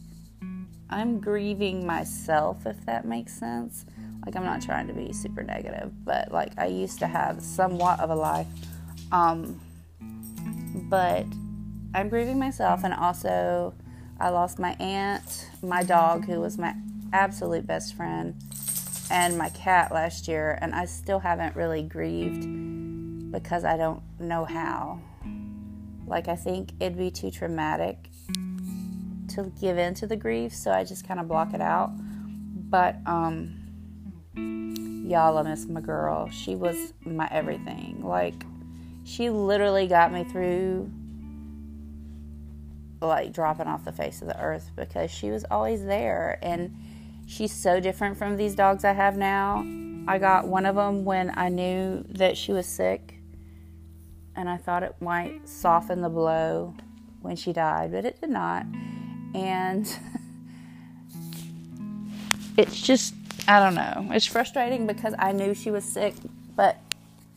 I'm 0.90 1.20
grieving 1.20 1.86
myself, 1.86 2.66
if 2.66 2.86
that 2.86 3.06
makes 3.06 3.34
sense. 3.34 3.86
Like, 4.26 4.38
I'm 4.38 4.46
not 4.46 4.62
trying 4.62 4.88
to 4.88 4.94
be 4.94 5.12
super 5.12 5.44
negative, 5.44 5.92
but 6.06 6.32
like, 6.32 6.54
I 6.58 6.68
used 6.68 7.00
to 7.00 7.08
have 7.08 7.42
somewhat 7.42 8.00
of 8.00 8.10
a 8.10 8.16
life. 8.16 8.48
Um, 9.12 9.60
but 10.90 11.26
I'm 11.94 12.10
grieving 12.10 12.40
myself, 12.40 12.84
and 12.84 12.94
also, 12.94 13.74
I 14.20 14.30
lost 14.30 14.60
my 14.60 14.74
aunt, 14.80 15.50
my 15.62 15.84
dog, 15.84 16.26
who 16.26 16.40
was 16.40 16.58
my 16.58 16.76
absolute 17.12 17.68
best 17.68 17.96
friend, 17.96 18.36
and 19.12 19.38
my 19.38 19.50
cat 19.50 19.92
last 19.92 20.28
year, 20.28 20.58
and 20.62 20.74
I 20.74 20.86
still 20.86 21.20
haven't 21.20 21.56
really 21.56 21.84
grieved 21.84 23.32
because 23.32 23.64
I 23.66 23.78
don't 23.78 24.02
know 24.20 24.46
how. 24.46 25.00
Like, 26.08 26.28
I 26.28 26.36
think 26.36 26.72
it'd 26.80 26.98
be 26.98 27.12
too 27.12 27.32
traumatic 27.32 28.10
to 29.30 29.52
give 29.60 29.78
in 29.78 29.94
to 29.96 30.08
the 30.08 30.16
grief, 30.16 30.54
so 30.54 30.72
I 30.72 30.84
just 30.84 31.08
kind 31.08 31.20
of 31.20 31.28
block 31.28 31.54
it 31.54 31.62
out. 31.62 31.92
But, 32.70 32.98
um, 33.06 33.54
y'all, 35.08 35.38
I 35.38 35.44
miss 35.44 35.68
my 35.68 35.82
girl. 35.82 36.30
She 36.30 36.56
was 36.56 36.94
my 37.06 37.28
everything. 37.32 38.04
Like, 38.04 38.46
she 39.04 39.30
literally 39.30 39.88
got 39.88 40.12
me 40.12 40.24
through 40.24 40.90
like 43.02 43.34
dropping 43.34 43.68
off 43.68 43.84
the 43.84 43.92
face 43.92 44.22
of 44.22 44.28
the 44.28 44.40
earth 44.40 44.72
because 44.76 45.12
she 45.12 45.30
was 45.30 45.46
always 45.52 45.84
there 45.84 46.40
and 46.42 46.74
she's 47.26 47.52
so 47.52 47.80
different 47.80 48.18
from 48.18 48.38
these 48.38 48.56
dogs 48.56 48.86
I 48.86 48.94
have 48.94 49.18
now. 49.18 49.66
I 50.08 50.18
got 50.18 50.48
one 50.48 50.66
of 50.66 50.76
them 50.76 51.06
when 51.06 51.32
I 51.38 51.50
knew 51.50 52.04
that 52.10 52.38
she 52.38 52.54
was 52.54 52.66
sick 52.66 53.16
and 54.36 54.50
I 54.50 54.58
thought 54.58 54.84
it 54.84 54.96
might 55.00 55.48
soften 55.48 56.02
the 56.02 56.10
blow 56.10 56.74
when 57.22 57.36
she 57.36 57.54
died, 57.54 57.92
but 57.92 58.06
it 58.06 58.20
did 58.20 58.30
not. 58.30 58.66
And 59.34 59.88
it's 62.58 62.82
just, 62.82 63.14
I 63.48 63.60
don't 63.60 63.76
know. 63.76 64.14
It's 64.14 64.26
frustrating 64.26 64.88
because 64.88 65.14
I 65.18 65.32
knew 65.32 65.54
she 65.54 65.72
was 65.72 65.86
sick, 65.86 66.16
but 66.56 66.78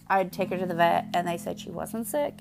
I'd 0.09 0.33
take 0.33 0.51
her 0.51 0.59
to 0.59 0.67
the 0.67 0.75
vet 0.75 1.07
and 1.15 1.27
they 1.27 1.37
said 1.37 1.59
she 1.59 1.71
wasn't 1.71 2.07
sick. 2.07 2.35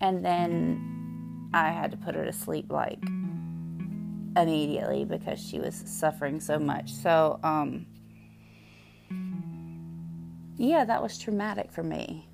And 0.00 0.24
then 0.24 1.50
I 1.52 1.70
had 1.70 1.90
to 1.92 1.96
put 1.96 2.14
her 2.14 2.24
to 2.24 2.32
sleep 2.32 2.70
like 2.70 3.02
immediately 4.36 5.04
because 5.04 5.40
she 5.40 5.58
was 5.58 5.74
suffering 5.86 6.40
so 6.40 6.58
much. 6.58 6.92
So, 6.92 7.40
um, 7.42 7.86
yeah, 10.56 10.84
that 10.84 11.02
was 11.02 11.18
traumatic 11.18 11.72
for 11.72 11.82
me. 11.82 12.28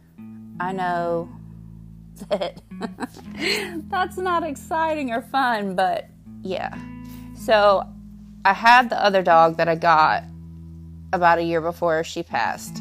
I 0.61 0.73
know 0.73 1.29
that 2.29 2.61
that's 3.89 4.17
not 4.17 4.43
exciting 4.43 5.13
or 5.13 5.23
fun, 5.23 5.75
but 5.75 6.09
yeah. 6.43 6.77
So, 7.35 7.87
I 8.45 8.53
had 8.53 8.91
the 8.91 9.05
other 9.05 9.23
dog 9.23 9.57
that 9.57 9.69
I 9.69 9.75
got 9.75 10.23
about 11.13 11.39
a 11.39 11.43
year 11.43 11.61
before 11.61 12.05
she 12.05 12.23
passed. 12.23 12.81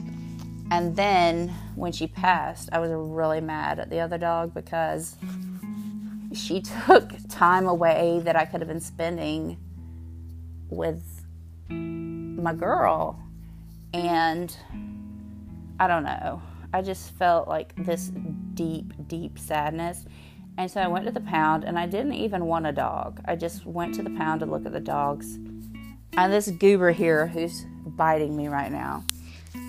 And 0.70 0.96
then 0.96 1.52
when 1.76 1.92
she 1.92 2.08
passed, 2.08 2.70
I 2.72 2.80
was 2.80 2.90
really 2.92 3.42
mad 3.42 3.80
at 3.80 3.90
the 3.90 4.00
other 4.00 4.18
dog 4.18 4.54
because 4.54 5.16
she 6.34 6.62
took 6.88 7.14
time 7.30 7.68
away 7.68 8.22
that 8.24 8.36
I 8.36 8.46
could 8.46 8.62
have 8.62 8.68
been 8.68 8.80
spending 8.80 9.58
with 10.70 11.04
my 11.70 12.54
girl. 12.54 13.20
And 13.94 14.56
I 15.80 15.88
don't 15.88 16.04
know. 16.04 16.42
I 16.74 16.82
just 16.82 17.12
felt 17.12 17.48
like 17.48 17.74
this 17.86 18.12
deep, 18.54 18.94
deep 19.08 19.40
sadness. 19.40 20.06
And 20.58 20.70
so 20.70 20.82
I 20.82 20.88
went 20.88 21.06
to 21.06 21.12
the 21.12 21.22
pound 21.22 21.64
and 21.64 21.78
I 21.78 21.86
didn't 21.86 22.14
even 22.14 22.46
want 22.46 22.66
a 22.66 22.72
dog. 22.72 23.22
I 23.26 23.36
just 23.36 23.66
went 23.66 23.96
to 23.96 24.04
the 24.04 24.10
pound 24.12 24.40
to 24.42 24.46
look 24.46 24.66
at 24.66 24.74
the 24.74 24.80
dogs. 24.80 25.36
And 26.18 26.32
this 26.32 26.50
goober 26.50 26.92
here 26.92 27.28
who's 27.28 27.66
biting 27.86 28.36
me 28.36 28.48
right 28.48 28.72
now, 28.72 29.04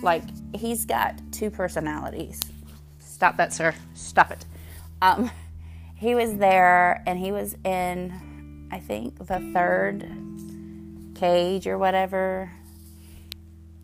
like 0.02 0.22
he's 0.54 0.84
got 0.84 1.20
two 1.32 1.50
personalities. 1.50 2.40
Stop 2.98 3.36
that, 3.38 3.52
sir. 3.52 3.74
Stop 3.94 4.30
it. 4.30 4.44
Um, 5.02 5.30
he 5.96 6.14
was 6.14 6.36
there 6.36 7.02
and 7.06 7.18
he 7.18 7.32
was 7.32 7.56
in, 7.64 8.68
I 8.70 8.78
think, 8.78 9.18
the 9.18 9.40
third 9.52 10.06
cage 11.14 11.66
or 11.66 11.78
whatever. 11.78 12.50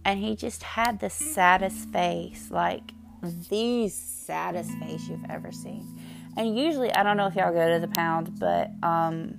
And 0.04 0.18
he 0.18 0.36
just 0.36 0.62
had 0.62 1.00
the 1.00 1.10
saddest 1.10 1.88
face, 1.90 2.50
like 2.50 2.82
the 3.22 3.88
saddest 3.88 4.72
face 4.78 5.08
you've 5.08 5.30
ever 5.30 5.52
seen. 5.52 5.86
And 6.36 6.56
usually, 6.58 6.92
I 6.92 7.02
don't 7.02 7.16
know 7.16 7.26
if 7.26 7.34
y'all 7.34 7.52
go 7.52 7.72
to 7.72 7.78
the 7.78 7.92
pound, 7.92 8.38
but 8.38 8.70
um, 8.82 9.38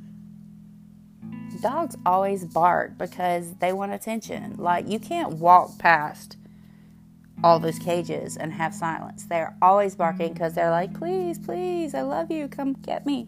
dogs 1.61 1.95
always 2.05 2.45
bark 2.45 2.97
because 2.97 3.53
they 3.55 3.73
want 3.73 3.93
attention. 3.93 4.55
Like, 4.57 4.87
you 4.87 4.99
can't 4.99 5.33
walk 5.33 5.77
past 5.79 6.37
all 7.43 7.59
those 7.59 7.77
cages 7.77 8.37
and 8.37 8.53
have 8.53 8.73
silence. 8.73 9.25
They're 9.25 9.55
always 9.61 9.95
barking 9.95 10.33
because 10.33 10.53
they're 10.53 10.69
like, 10.69 10.93
please, 10.93 11.37
please, 11.37 11.93
I 11.93 12.01
love 12.01 12.31
you, 12.31 12.47
come 12.47 12.73
get 12.73 13.05
me. 13.05 13.27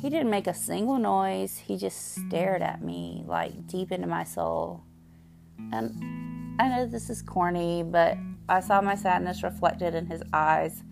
He 0.00 0.08
didn't 0.08 0.30
make 0.30 0.46
a 0.46 0.54
single 0.54 0.98
noise. 0.98 1.58
He 1.58 1.76
just 1.76 2.14
stared 2.14 2.62
at 2.62 2.82
me, 2.82 3.24
like 3.26 3.66
deep 3.66 3.92
into 3.92 4.06
my 4.06 4.24
soul. 4.24 4.82
And 5.72 6.56
I 6.60 6.68
know 6.68 6.86
this 6.86 7.10
is 7.10 7.20
corny, 7.20 7.82
but 7.82 8.16
I 8.48 8.60
saw 8.60 8.80
my 8.80 8.94
sadness 8.94 9.42
reflected 9.42 9.94
in 9.94 10.06
his 10.06 10.22
eyes. 10.32 10.82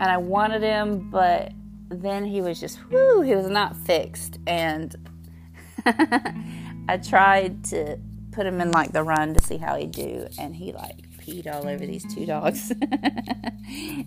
And 0.00 0.10
I 0.10 0.16
wanted 0.18 0.62
him, 0.62 1.10
but 1.10 1.52
then 1.88 2.24
he 2.24 2.42
was 2.42 2.60
just, 2.60 2.78
whoo, 2.90 3.22
he 3.22 3.34
was 3.34 3.48
not 3.48 3.76
fixed. 3.76 4.38
And 4.46 4.94
I 5.86 6.98
tried 7.02 7.64
to 7.66 7.98
put 8.32 8.46
him 8.46 8.60
in 8.60 8.70
like 8.70 8.92
the 8.92 9.02
run 9.02 9.34
to 9.34 9.42
see 9.42 9.56
how 9.56 9.76
he'd 9.76 9.92
do. 9.92 10.26
And 10.38 10.54
he 10.54 10.72
like 10.72 11.09
peed 11.30 11.52
all 11.52 11.66
over 11.66 11.86
these 11.86 12.04
two 12.14 12.26
dogs. 12.26 12.70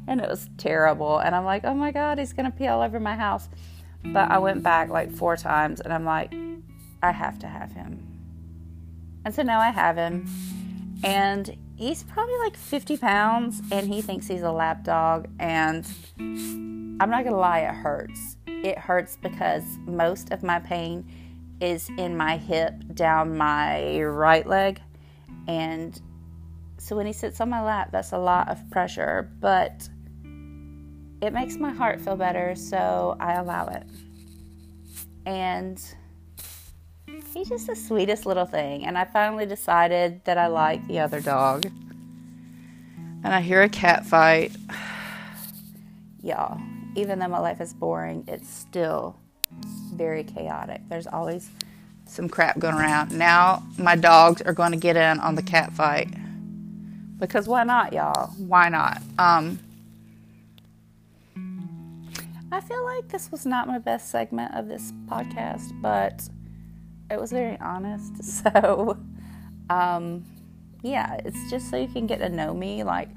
and 0.07 0.21
it 0.21 0.29
was 0.29 0.49
terrible. 0.57 1.19
And 1.19 1.36
I'm 1.36 1.45
like, 1.45 1.63
oh 1.63 1.73
my 1.73 1.91
God, 1.91 2.19
he's 2.19 2.33
going 2.33 2.51
to 2.51 2.57
pee 2.57 2.67
all 2.67 2.81
over 2.81 2.99
my 2.99 3.15
house. 3.15 3.49
But 4.03 4.31
I 4.31 4.39
went 4.39 4.63
back 4.63 4.89
like 4.89 5.12
four 5.12 5.38
times 5.38 5.79
and 5.79 5.93
I'm 5.93 6.05
like, 6.05 6.33
I 7.01 7.12
have 7.12 7.39
to 7.39 7.47
have 7.47 7.71
him. 7.71 8.21
And 9.25 9.33
so 9.33 9.43
now 9.43 9.59
I 9.59 9.69
have 9.69 9.95
him. 9.95 10.27
And 11.03 11.57
he's 11.75 12.03
probably 12.03 12.38
like 12.39 12.57
50 12.57 12.97
pounds 12.97 13.62
and 13.71 13.88
he 13.88 14.01
thinks 14.01 14.27
he's 14.27 14.41
a 14.41 14.51
lap 14.51 14.83
dog. 14.83 15.27
And 15.39 15.86
I'm 16.17 17.09
not 17.09 17.23
going 17.23 17.33
to 17.33 17.39
lie, 17.39 17.59
it 17.59 17.73
hurts. 17.73 18.38
It 18.47 18.77
hurts 18.77 19.17
because 19.21 19.63
most 19.86 20.31
of 20.31 20.43
my 20.43 20.59
pain 20.59 21.05
is 21.62 21.89
in 21.97 22.17
my 22.17 22.38
hip 22.38 22.73
down 22.93 23.38
my 23.38 24.01
right 24.01 24.45
leg. 24.45 24.81
And 25.47 26.01
so 26.84 26.98
when 26.98 27.06
he 27.06 27.13
sits 27.13 27.39
on 27.39 27.50
my 27.50 27.63
lap, 27.63 27.91
that's 27.93 28.12
a 28.12 28.17
lot 28.17 28.50
of 28.50 28.69
pressure, 28.69 29.32
but 29.39 29.88
it 31.22 31.32
makes 31.32 31.56
my 31.56 31.72
heart 31.72 32.02
feel 32.02 32.17
better, 32.17 32.56
so 32.56 33.15
I 33.22 33.36
allow 33.36 33.67
it. 33.67 33.84
And 35.26 35.82
he's 37.34 37.48
just 37.48 37.67
the 37.67 37.76
sweetest 37.78 38.26
little 38.26 38.46
thing. 38.46 38.86
And 38.86 38.98
I 38.98 39.06
finally 39.06 39.46
decided 39.46 40.26
that 40.26 40.38
I 40.38 40.48
like 40.48 40.86
the 40.89 41.00
other 41.00 41.22
dog. 41.22 41.67
And 43.24 43.28
I 43.34 43.39
hear 43.39 43.62
a 43.62 43.69
cat 43.69 44.06
fight. 44.06 44.52
Y'all, 46.22 46.60
even 46.98 47.17
though 47.17 47.30
my 47.30 47.39
life 47.39 47.62
is 47.62 47.74
boring, 47.74 48.26
it's 48.28 48.54
still 48.54 49.15
very 49.93 50.26
chaotic. 50.26 50.82
There's 50.89 51.08
always 51.08 51.50
some 52.08 52.28
crap 52.28 52.60
going 52.60 52.76
around. 52.76 53.17
Now 53.17 53.63
my 53.78 53.96
dogs 53.96 54.41
are 54.41 54.52
going 54.52 54.72
to 54.72 54.78
get 54.78 54.98
in 54.98 55.22
on 55.22 55.36
the 55.36 55.41
cat 55.41 55.72
fight. 55.72 56.10
Because 57.23 57.47
why 57.47 57.63
not, 57.63 57.93
y'all? 57.93 58.31
Why 58.31 58.67
not? 58.67 59.01
Um, 59.17 59.57
I 62.51 62.59
feel 62.59 62.83
like 62.83 63.07
this 63.07 63.31
was 63.31 63.45
not 63.45 63.65
my 63.65 63.79
best 63.79 64.12
segment 64.12 64.53
of 64.53 64.67
this 64.67 64.91
podcast, 65.05 65.71
but 65.81 66.27
it 67.09 67.17
was 67.17 67.31
very 67.31 67.57
honest. 67.62 68.12
So, 68.23 68.97
um, 69.69 70.25
yeah, 70.81 71.15
it's 71.23 71.49
just 71.49 71.69
so 71.69 71.77
you 71.77 71.88
can 71.88 72.07
get 72.07 72.19
to 72.19 72.27
know 72.27 72.53
me, 72.53 72.83
like 72.83 73.07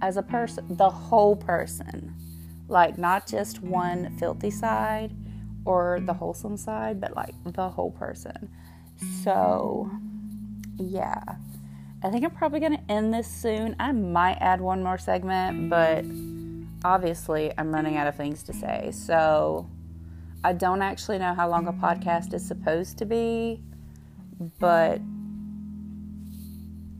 as 0.00 0.16
a 0.16 0.22
person, 0.24 0.66
the 0.68 0.90
whole 0.90 1.36
person, 1.36 2.16
like 2.66 2.98
not 2.98 3.28
just 3.28 3.62
one 3.62 4.16
filthy 4.18 4.50
side 4.50 5.12
or 5.64 6.00
the 6.02 6.14
wholesome 6.14 6.56
side, 6.56 7.00
but 7.00 7.14
like 7.14 7.34
the 7.44 7.68
whole 7.68 7.92
person. 7.92 8.50
So, 9.22 9.88
yeah. 10.78 11.22
I 12.04 12.10
think 12.10 12.24
I'm 12.24 12.30
probably 12.32 12.60
going 12.60 12.76
to 12.76 12.92
end 12.92 13.14
this 13.14 13.28
soon. 13.28 13.76
I 13.78 13.92
might 13.92 14.38
add 14.40 14.60
one 14.60 14.82
more 14.82 14.98
segment, 14.98 15.70
but 15.70 16.04
obviously 16.84 17.52
I'm 17.56 17.72
running 17.72 17.96
out 17.96 18.08
of 18.08 18.16
things 18.16 18.42
to 18.44 18.52
say. 18.52 18.90
So, 18.92 19.68
I 20.44 20.52
don't 20.52 20.82
actually 20.82 21.18
know 21.18 21.34
how 21.34 21.48
long 21.48 21.68
a 21.68 21.72
podcast 21.72 22.34
is 22.34 22.44
supposed 22.44 22.98
to 22.98 23.04
be, 23.04 23.62
but 24.58 25.00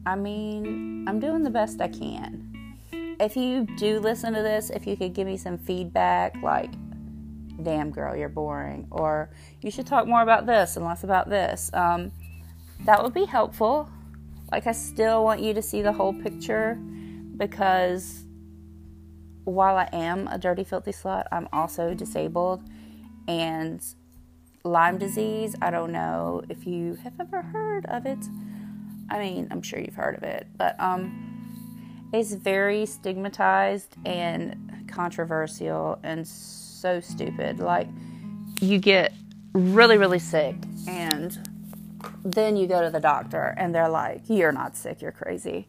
I 0.07 0.15
mean, 0.15 1.05
I'm 1.09 1.19
doing 1.19 1.43
the 1.43 1.51
best 1.51 1.81
I 1.81 1.89
can. 1.89 2.77
If 3.19 3.37
you 3.37 3.67
do 3.77 3.99
listen 3.99 4.35
to 4.35 4.43
this, 4.43 4.71
if 4.71 4.87
you 4.87 4.97
could 4.97 5.15
give 5.15 5.27
me 5.27 5.37
some 5.37 5.59
feedback, 5.59 6.37
like, 6.41 6.71
damn 7.65 7.91
girl, 7.91 8.15
you're 8.15 8.29
boring, 8.29 8.87
or 8.93 9.31
you 9.61 9.73
should 9.73 9.87
talk 9.87 10.07
more 10.07 10.23
about 10.23 10.47
this 10.47 10.77
and 10.77 10.85
less 10.85 11.03
about 11.03 11.29
this, 11.29 11.71
um, 11.75 12.13
that 12.85 13.03
would 13.03 13.15
be 13.15 13.25
helpful. 13.25 13.89
Like, 14.53 14.67
I 14.67 14.73
still 14.73 15.25
want 15.25 15.41
you 15.41 15.55
to 15.55 15.63
see 15.63 15.81
the 15.81 15.93
whole 15.93 16.13
picture 16.13 16.75
because 17.39 18.25
while 19.45 19.77
I 19.77 19.89
am 19.93 20.29
a 20.29 20.37
dirty, 20.37 20.63
filthy 20.63 20.93
slut, 20.93 21.25
I'm 21.33 21.49
also 21.53 21.95
disabled. 21.95 22.63
And 23.27 23.83
Lyme 24.63 24.99
disease, 24.99 25.57
I 25.63 25.71
don't 25.71 25.91
know 25.91 26.43
if 26.51 26.67
you 26.67 26.97
have 26.97 27.15
ever 27.19 27.41
heard 27.41 27.87
of 27.87 28.05
it. 28.05 28.19
I 29.11 29.19
mean, 29.19 29.49
I'm 29.51 29.63
sure 29.63 29.81
you've 29.81 29.95
heard 29.95 30.17
of 30.17 30.23
it, 30.23 30.47
but 30.57 30.79
um, 30.79 32.11
it's 32.13 32.35
very 32.35 32.85
stigmatized 32.85 33.97
and 34.05 34.87
controversial 34.87 35.99
and 36.03 36.29
so 36.29 37.01
stupid. 37.01 37.59
Like, 37.59 37.89
you 38.61 38.79
get 38.79 39.13
really, 39.55 39.99
really 39.99 40.19
sick, 40.19 40.57
and 40.87 41.39
then 42.25 42.57
you 42.57 42.67
go 42.67 42.83
to 42.83 42.91
the 42.91 43.01
doctor, 43.01 43.55
and 43.57 43.75
they're 43.75 43.89
like, 43.89 44.23
"You're 44.29 44.53
not 44.53 44.77
sick. 44.77 45.03
You're 45.03 45.13
crazy," 45.13 45.69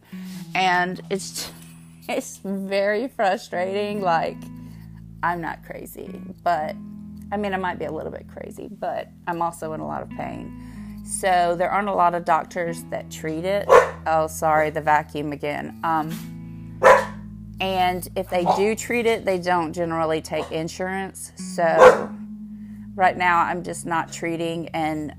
and 0.56 1.02
it's 1.10 1.52
it's 2.10 2.38
very 2.44 3.08
frustrating. 3.08 4.02
Like, 4.02 4.38
I'm 5.22 5.42
not 5.42 5.64
crazy, 5.64 6.22
but 6.44 6.76
I 7.32 7.38
mean, 7.38 7.54
I 7.54 7.58
might 7.58 7.80
be 7.80 7.86
a 7.86 7.92
little 7.92 8.12
bit 8.12 8.28
crazy, 8.28 8.70
but 8.70 9.10
I'm 9.28 9.42
also 9.42 9.74
in 9.74 9.80
a 9.80 9.88
lot 9.88 10.04
of 10.04 10.10
pain. 10.12 11.02
So 11.04 11.56
there 11.58 11.70
aren't 11.70 11.90
a 11.90 11.94
lot 11.94 12.14
of 12.14 12.26
doctors 12.26 12.84
that 12.86 13.10
treat 13.10 13.44
it. 13.44 13.66
Oh, 14.06 14.28
sorry, 14.28 14.70
the 14.70 14.82
vacuum 14.82 15.32
again. 15.32 15.80
Um, 15.84 16.80
and 17.60 18.08
if 18.16 18.30
they 18.30 18.46
do 18.56 18.76
treat 18.76 19.06
it, 19.06 19.26
they 19.26 19.38
don't 19.38 19.74
generally 19.74 20.22
take 20.22 20.52
insurance. 20.52 21.32
So 21.36 22.10
right 22.96 23.18
now, 23.18 23.40
I'm 23.40 23.64
just 23.64 23.86
not 23.86 24.12
treating, 24.12 24.70
and 24.70 25.14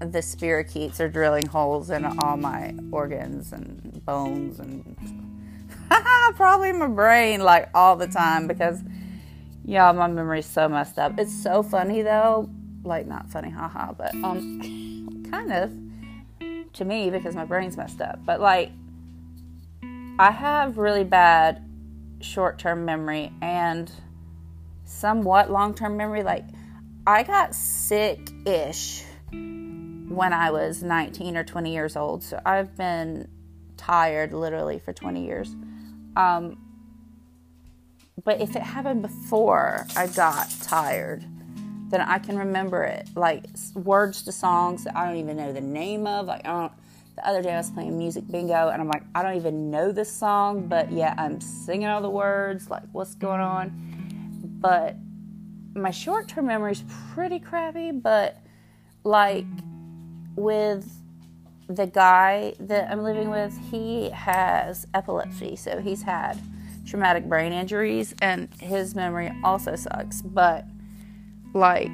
the 0.00 0.18
spirochetes 0.18 1.00
are 1.00 1.08
drilling 1.08 1.46
holes 1.46 1.90
in 1.90 2.04
all 2.04 2.36
my 2.36 2.74
organs 2.90 3.52
and 3.52 4.04
bones 4.04 4.58
and 4.58 4.96
probably 6.36 6.72
my 6.72 6.86
brain 6.86 7.40
like 7.40 7.68
all 7.74 7.96
the 7.96 8.06
time 8.06 8.46
because 8.46 8.82
yeah, 9.64 9.90
my 9.92 10.06
memory's 10.08 10.46
so 10.46 10.68
messed 10.68 10.98
up. 10.98 11.18
It's 11.18 11.32
so 11.32 11.62
funny 11.62 12.02
though, 12.02 12.50
like 12.82 13.06
not 13.06 13.30
funny, 13.30 13.50
haha, 13.50 13.92
but 13.92 14.14
um 14.16 15.26
kind 15.30 15.52
of 15.52 15.72
to 16.74 16.84
me 16.84 17.10
because 17.10 17.34
my 17.34 17.44
brain's 17.44 17.76
messed 17.76 18.00
up. 18.00 18.24
But 18.24 18.40
like, 18.40 18.72
I 20.18 20.30
have 20.30 20.76
really 20.76 21.04
bad 21.04 21.64
short 22.20 22.58
term 22.58 22.84
memory 22.84 23.32
and 23.40 23.90
somewhat 24.84 25.50
long 25.50 25.74
term 25.74 25.96
memory. 25.96 26.22
Like, 26.22 26.44
I 27.06 27.22
got 27.22 27.54
sick 27.54 28.20
ish 28.44 29.04
when 30.08 30.32
I 30.32 30.50
was 30.50 30.82
19 30.82 31.36
or 31.36 31.44
20 31.44 31.72
years 31.72 31.96
old. 31.96 32.22
So 32.22 32.40
I've 32.44 32.76
been 32.76 33.28
tired 33.76 34.32
literally 34.32 34.78
for 34.78 34.92
20 34.92 35.24
years. 35.24 35.54
Um, 36.16 36.58
but 38.24 38.40
if 38.40 38.56
it 38.56 38.62
happened 38.62 39.02
before 39.02 39.86
I 39.96 40.06
got 40.06 40.48
tired, 40.62 41.24
then 41.90 42.00
I 42.00 42.18
can 42.18 42.38
remember 42.38 42.82
it. 42.84 43.08
Like 43.14 43.46
words 43.74 44.22
to 44.22 44.32
songs 44.32 44.84
that 44.84 44.96
I 44.96 45.06
don't 45.06 45.16
even 45.16 45.36
know 45.36 45.52
the 45.52 45.60
name 45.60 46.06
of. 46.06 46.26
Like 46.26 46.46
I 46.46 46.52
don't. 46.52 46.72
The 47.16 47.28
other 47.28 47.42
day 47.42 47.52
I 47.52 47.58
was 47.58 47.70
playing 47.70 47.96
music 47.96 48.26
bingo 48.28 48.70
and 48.70 48.82
I'm 48.82 48.88
like, 48.88 49.04
I 49.14 49.22
don't 49.22 49.36
even 49.36 49.70
know 49.70 49.92
this 49.92 50.10
song, 50.10 50.66
but 50.66 50.90
yeah, 50.90 51.14
I'm 51.16 51.40
singing 51.40 51.86
all 51.86 52.02
the 52.02 52.10
words. 52.10 52.68
Like 52.68 52.82
what's 52.90 53.14
going 53.14 53.40
on? 53.40 53.70
But 54.60 54.96
my 55.74 55.92
short 55.92 56.28
term 56.28 56.46
memory 56.46 56.72
is 56.72 56.84
pretty 57.12 57.38
crappy. 57.38 57.92
But 57.92 58.38
like 59.04 59.46
with 60.36 60.90
the 61.68 61.86
guy 61.86 62.54
that 62.60 62.90
I'm 62.90 63.02
living 63.02 63.30
with, 63.30 63.56
he 63.70 64.10
has 64.10 64.86
epilepsy, 64.94 65.56
so 65.56 65.80
he's 65.80 66.02
had 66.02 66.40
traumatic 66.86 67.28
brain 67.28 67.52
injuries, 67.52 68.14
and 68.20 68.48
his 68.60 68.94
memory 68.94 69.32
also 69.42 69.74
sucks. 69.76 70.20
But 70.22 70.66
like 71.54 71.90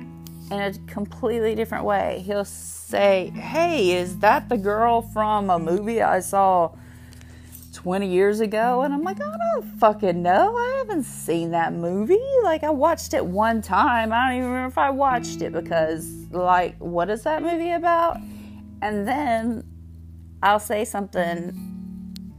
in 0.51 0.61
a 0.61 0.73
completely 0.87 1.55
different 1.55 1.85
way. 1.85 2.23
He'll 2.27 2.45
say, 2.45 3.33
Hey, 3.35 3.93
is 3.93 4.19
that 4.19 4.49
the 4.49 4.59
girl 4.59 5.01
from 5.01 5.49
a 5.49 5.59
movie 5.59 6.03
I 6.03 6.21
saw 6.21 6.75
20 7.73 8.09
years 8.09 8.41
ago? 8.41 8.83
And 8.83 8.93
I'm 8.93 9.03
like, 9.03 9.21
I 9.21 9.37
don't 9.37 9.65
fucking 9.79 10.23
know. 10.23 10.57
I 10.57 10.75
haven't 10.79 11.05
seen 11.05 11.53
that 11.53 11.73
movie. 11.73 12.19
Like, 12.43 12.65
I 12.65 12.71
watched 12.71 13.15
it 13.15 13.25
one 13.25 13.63
time. 13.63 14.13
I 14.13 14.29
don't 14.29 14.39
even 14.39 14.51
remember 14.51 14.69
if 14.69 14.79
I 14.79 14.91
watched 14.91 15.41
it 15.43 15.53
because, 15.53 16.07
like, 16.33 16.77
what 16.79 17.11
is 17.11 17.23
that 17.23 17.43
movie 17.43 17.71
about? 17.71 18.19
And 18.83 19.07
then 19.07 19.65
I'll 20.43 20.61
say 20.61 20.85
something 20.85 21.67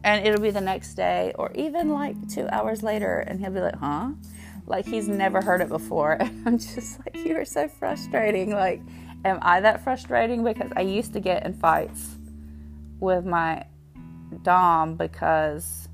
and 0.03 0.25
it'll 0.25 0.41
be 0.41 0.49
the 0.49 0.61
next 0.61 0.95
day 0.95 1.33
or 1.37 1.51
even 1.53 1.89
like 1.89 2.15
two 2.27 2.47
hours 2.49 2.81
later 2.81 3.19
and 3.19 3.39
he'll 3.39 3.51
be 3.51 3.59
like, 3.59 3.75
Huh? 3.75 4.11
like 4.71 4.85
he's 4.85 5.07
never 5.07 5.41
heard 5.41 5.61
it 5.61 5.69
before. 5.69 6.13
And 6.19 6.47
I'm 6.47 6.57
just 6.57 6.99
like, 6.99 7.15
you 7.25 7.35
are 7.37 7.45
so 7.45 7.67
frustrating. 7.67 8.51
Like, 8.51 8.81
am 9.25 9.39
I 9.41 9.59
that 9.61 9.83
frustrating? 9.83 10.43
Because 10.43 10.71
I 10.75 10.81
used 10.81 11.13
to 11.13 11.19
get 11.19 11.45
in 11.45 11.53
fights 11.53 12.15
with 12.99 13.25
my 13.25 13.65
Dom 14.43 14.95
because 14.95 15.89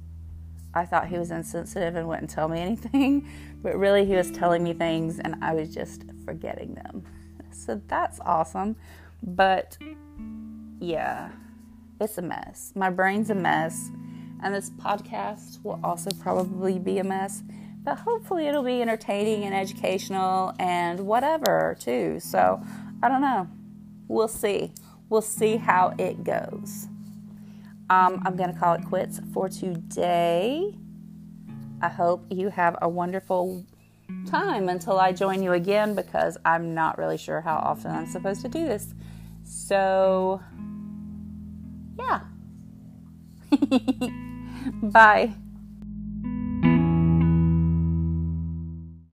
I 0.73 0.86
thought 0.86 1.07
he 1.07 1.17
was 1.17 1.31
insensitive 1.31 1.95
and 1.95 2.07
wouldn't 2.07 2.29
tell 2.29 2.47
me 2.47 2.62
anything. 2.62 3.27
But 3.63 3.75
really, 3.75 4.05
he 4.05 4.15
was 4.15 4.29
telling 4.29 4.63
me 4.63 4.73
things 4.73 5.17
and 5.17 5.43
I 5.43 5.55
was 5.55 5.73
just 5.73 6.03
forgetting 6.23 6.75
them. 6.75 7.03
So 7.51 7.81
that's 7.88 8.19
awesome. 8.19 8.75
But 9.23 9.77
yeah, 10.80 11.32
it's 11.99 12.17
a 12.17 12.21
mess. 12.21 12.73
My 12.75 12.89
brain's 12.89 13.30
a 13.30 13.36
mess. 13.36 13.89
And 14.43 14.53
this 14.53 14.69
podcast 14.69 15.63
will 15.63 15.80
also 15.84 16.12
probably 16.21 16.77
be 16.77 16.99
a 16.99 17.03
mess 17.03 17.43
but 17.88 17.99
hopefully 17.99 18.47
it'll 18.47 18.63
be 18.63 18.82
entertaining 18.82 19.45
and 19.45 19.56
educational 19.56 20.53
and 20.60 20.99
whatever 20.99 21.77
too. 21.80 22.19
So 22.19 22.62
I 23.01 23.08
don't 23.08 23.21
know. 23.21 23.47
We'll 24.10 24.27
see. 24.27 24.73
We'll 25.08 25.21
see 25.21 25.56
how 25.56 25.93
it 25.97 26.25
goes. 26.25 26.89
Um, 27.89 28.21
I'm 28.25 28.36
going 28.36 28.53
to 28.53 28.60
call 28.60 28.73
it 28.73 28.84
quits 28.84 29.21
for 29.34 29.47
today. 29.47 30.75
I 31.82 31.88
hope 31.88 32.25
you 32.30 32.49
have 32.49 32.77
a 32.82 32.89
wonderful 32.89 33.65
time 34.30 34.67
until 34.67 34.99
I 34.99 35.13
join 35.13 35.41
you 35.41 35.53
again 35.53 35.95
because 35.95 36.38
I'm 36.43 36.73
not 36.73 36.97
really 36.97 37.17
sure 37.17 37.39
how 37.39 37.56
often 37.56 37.91
I'm 37.91 38.08
supposed 38.08 38.41
to 38.41 38.49
do 38.49 38.65
this. 38.65 38.93
So, 39.47 40.41
yeah. 41.97 42.21
Bye. 44.83 45.33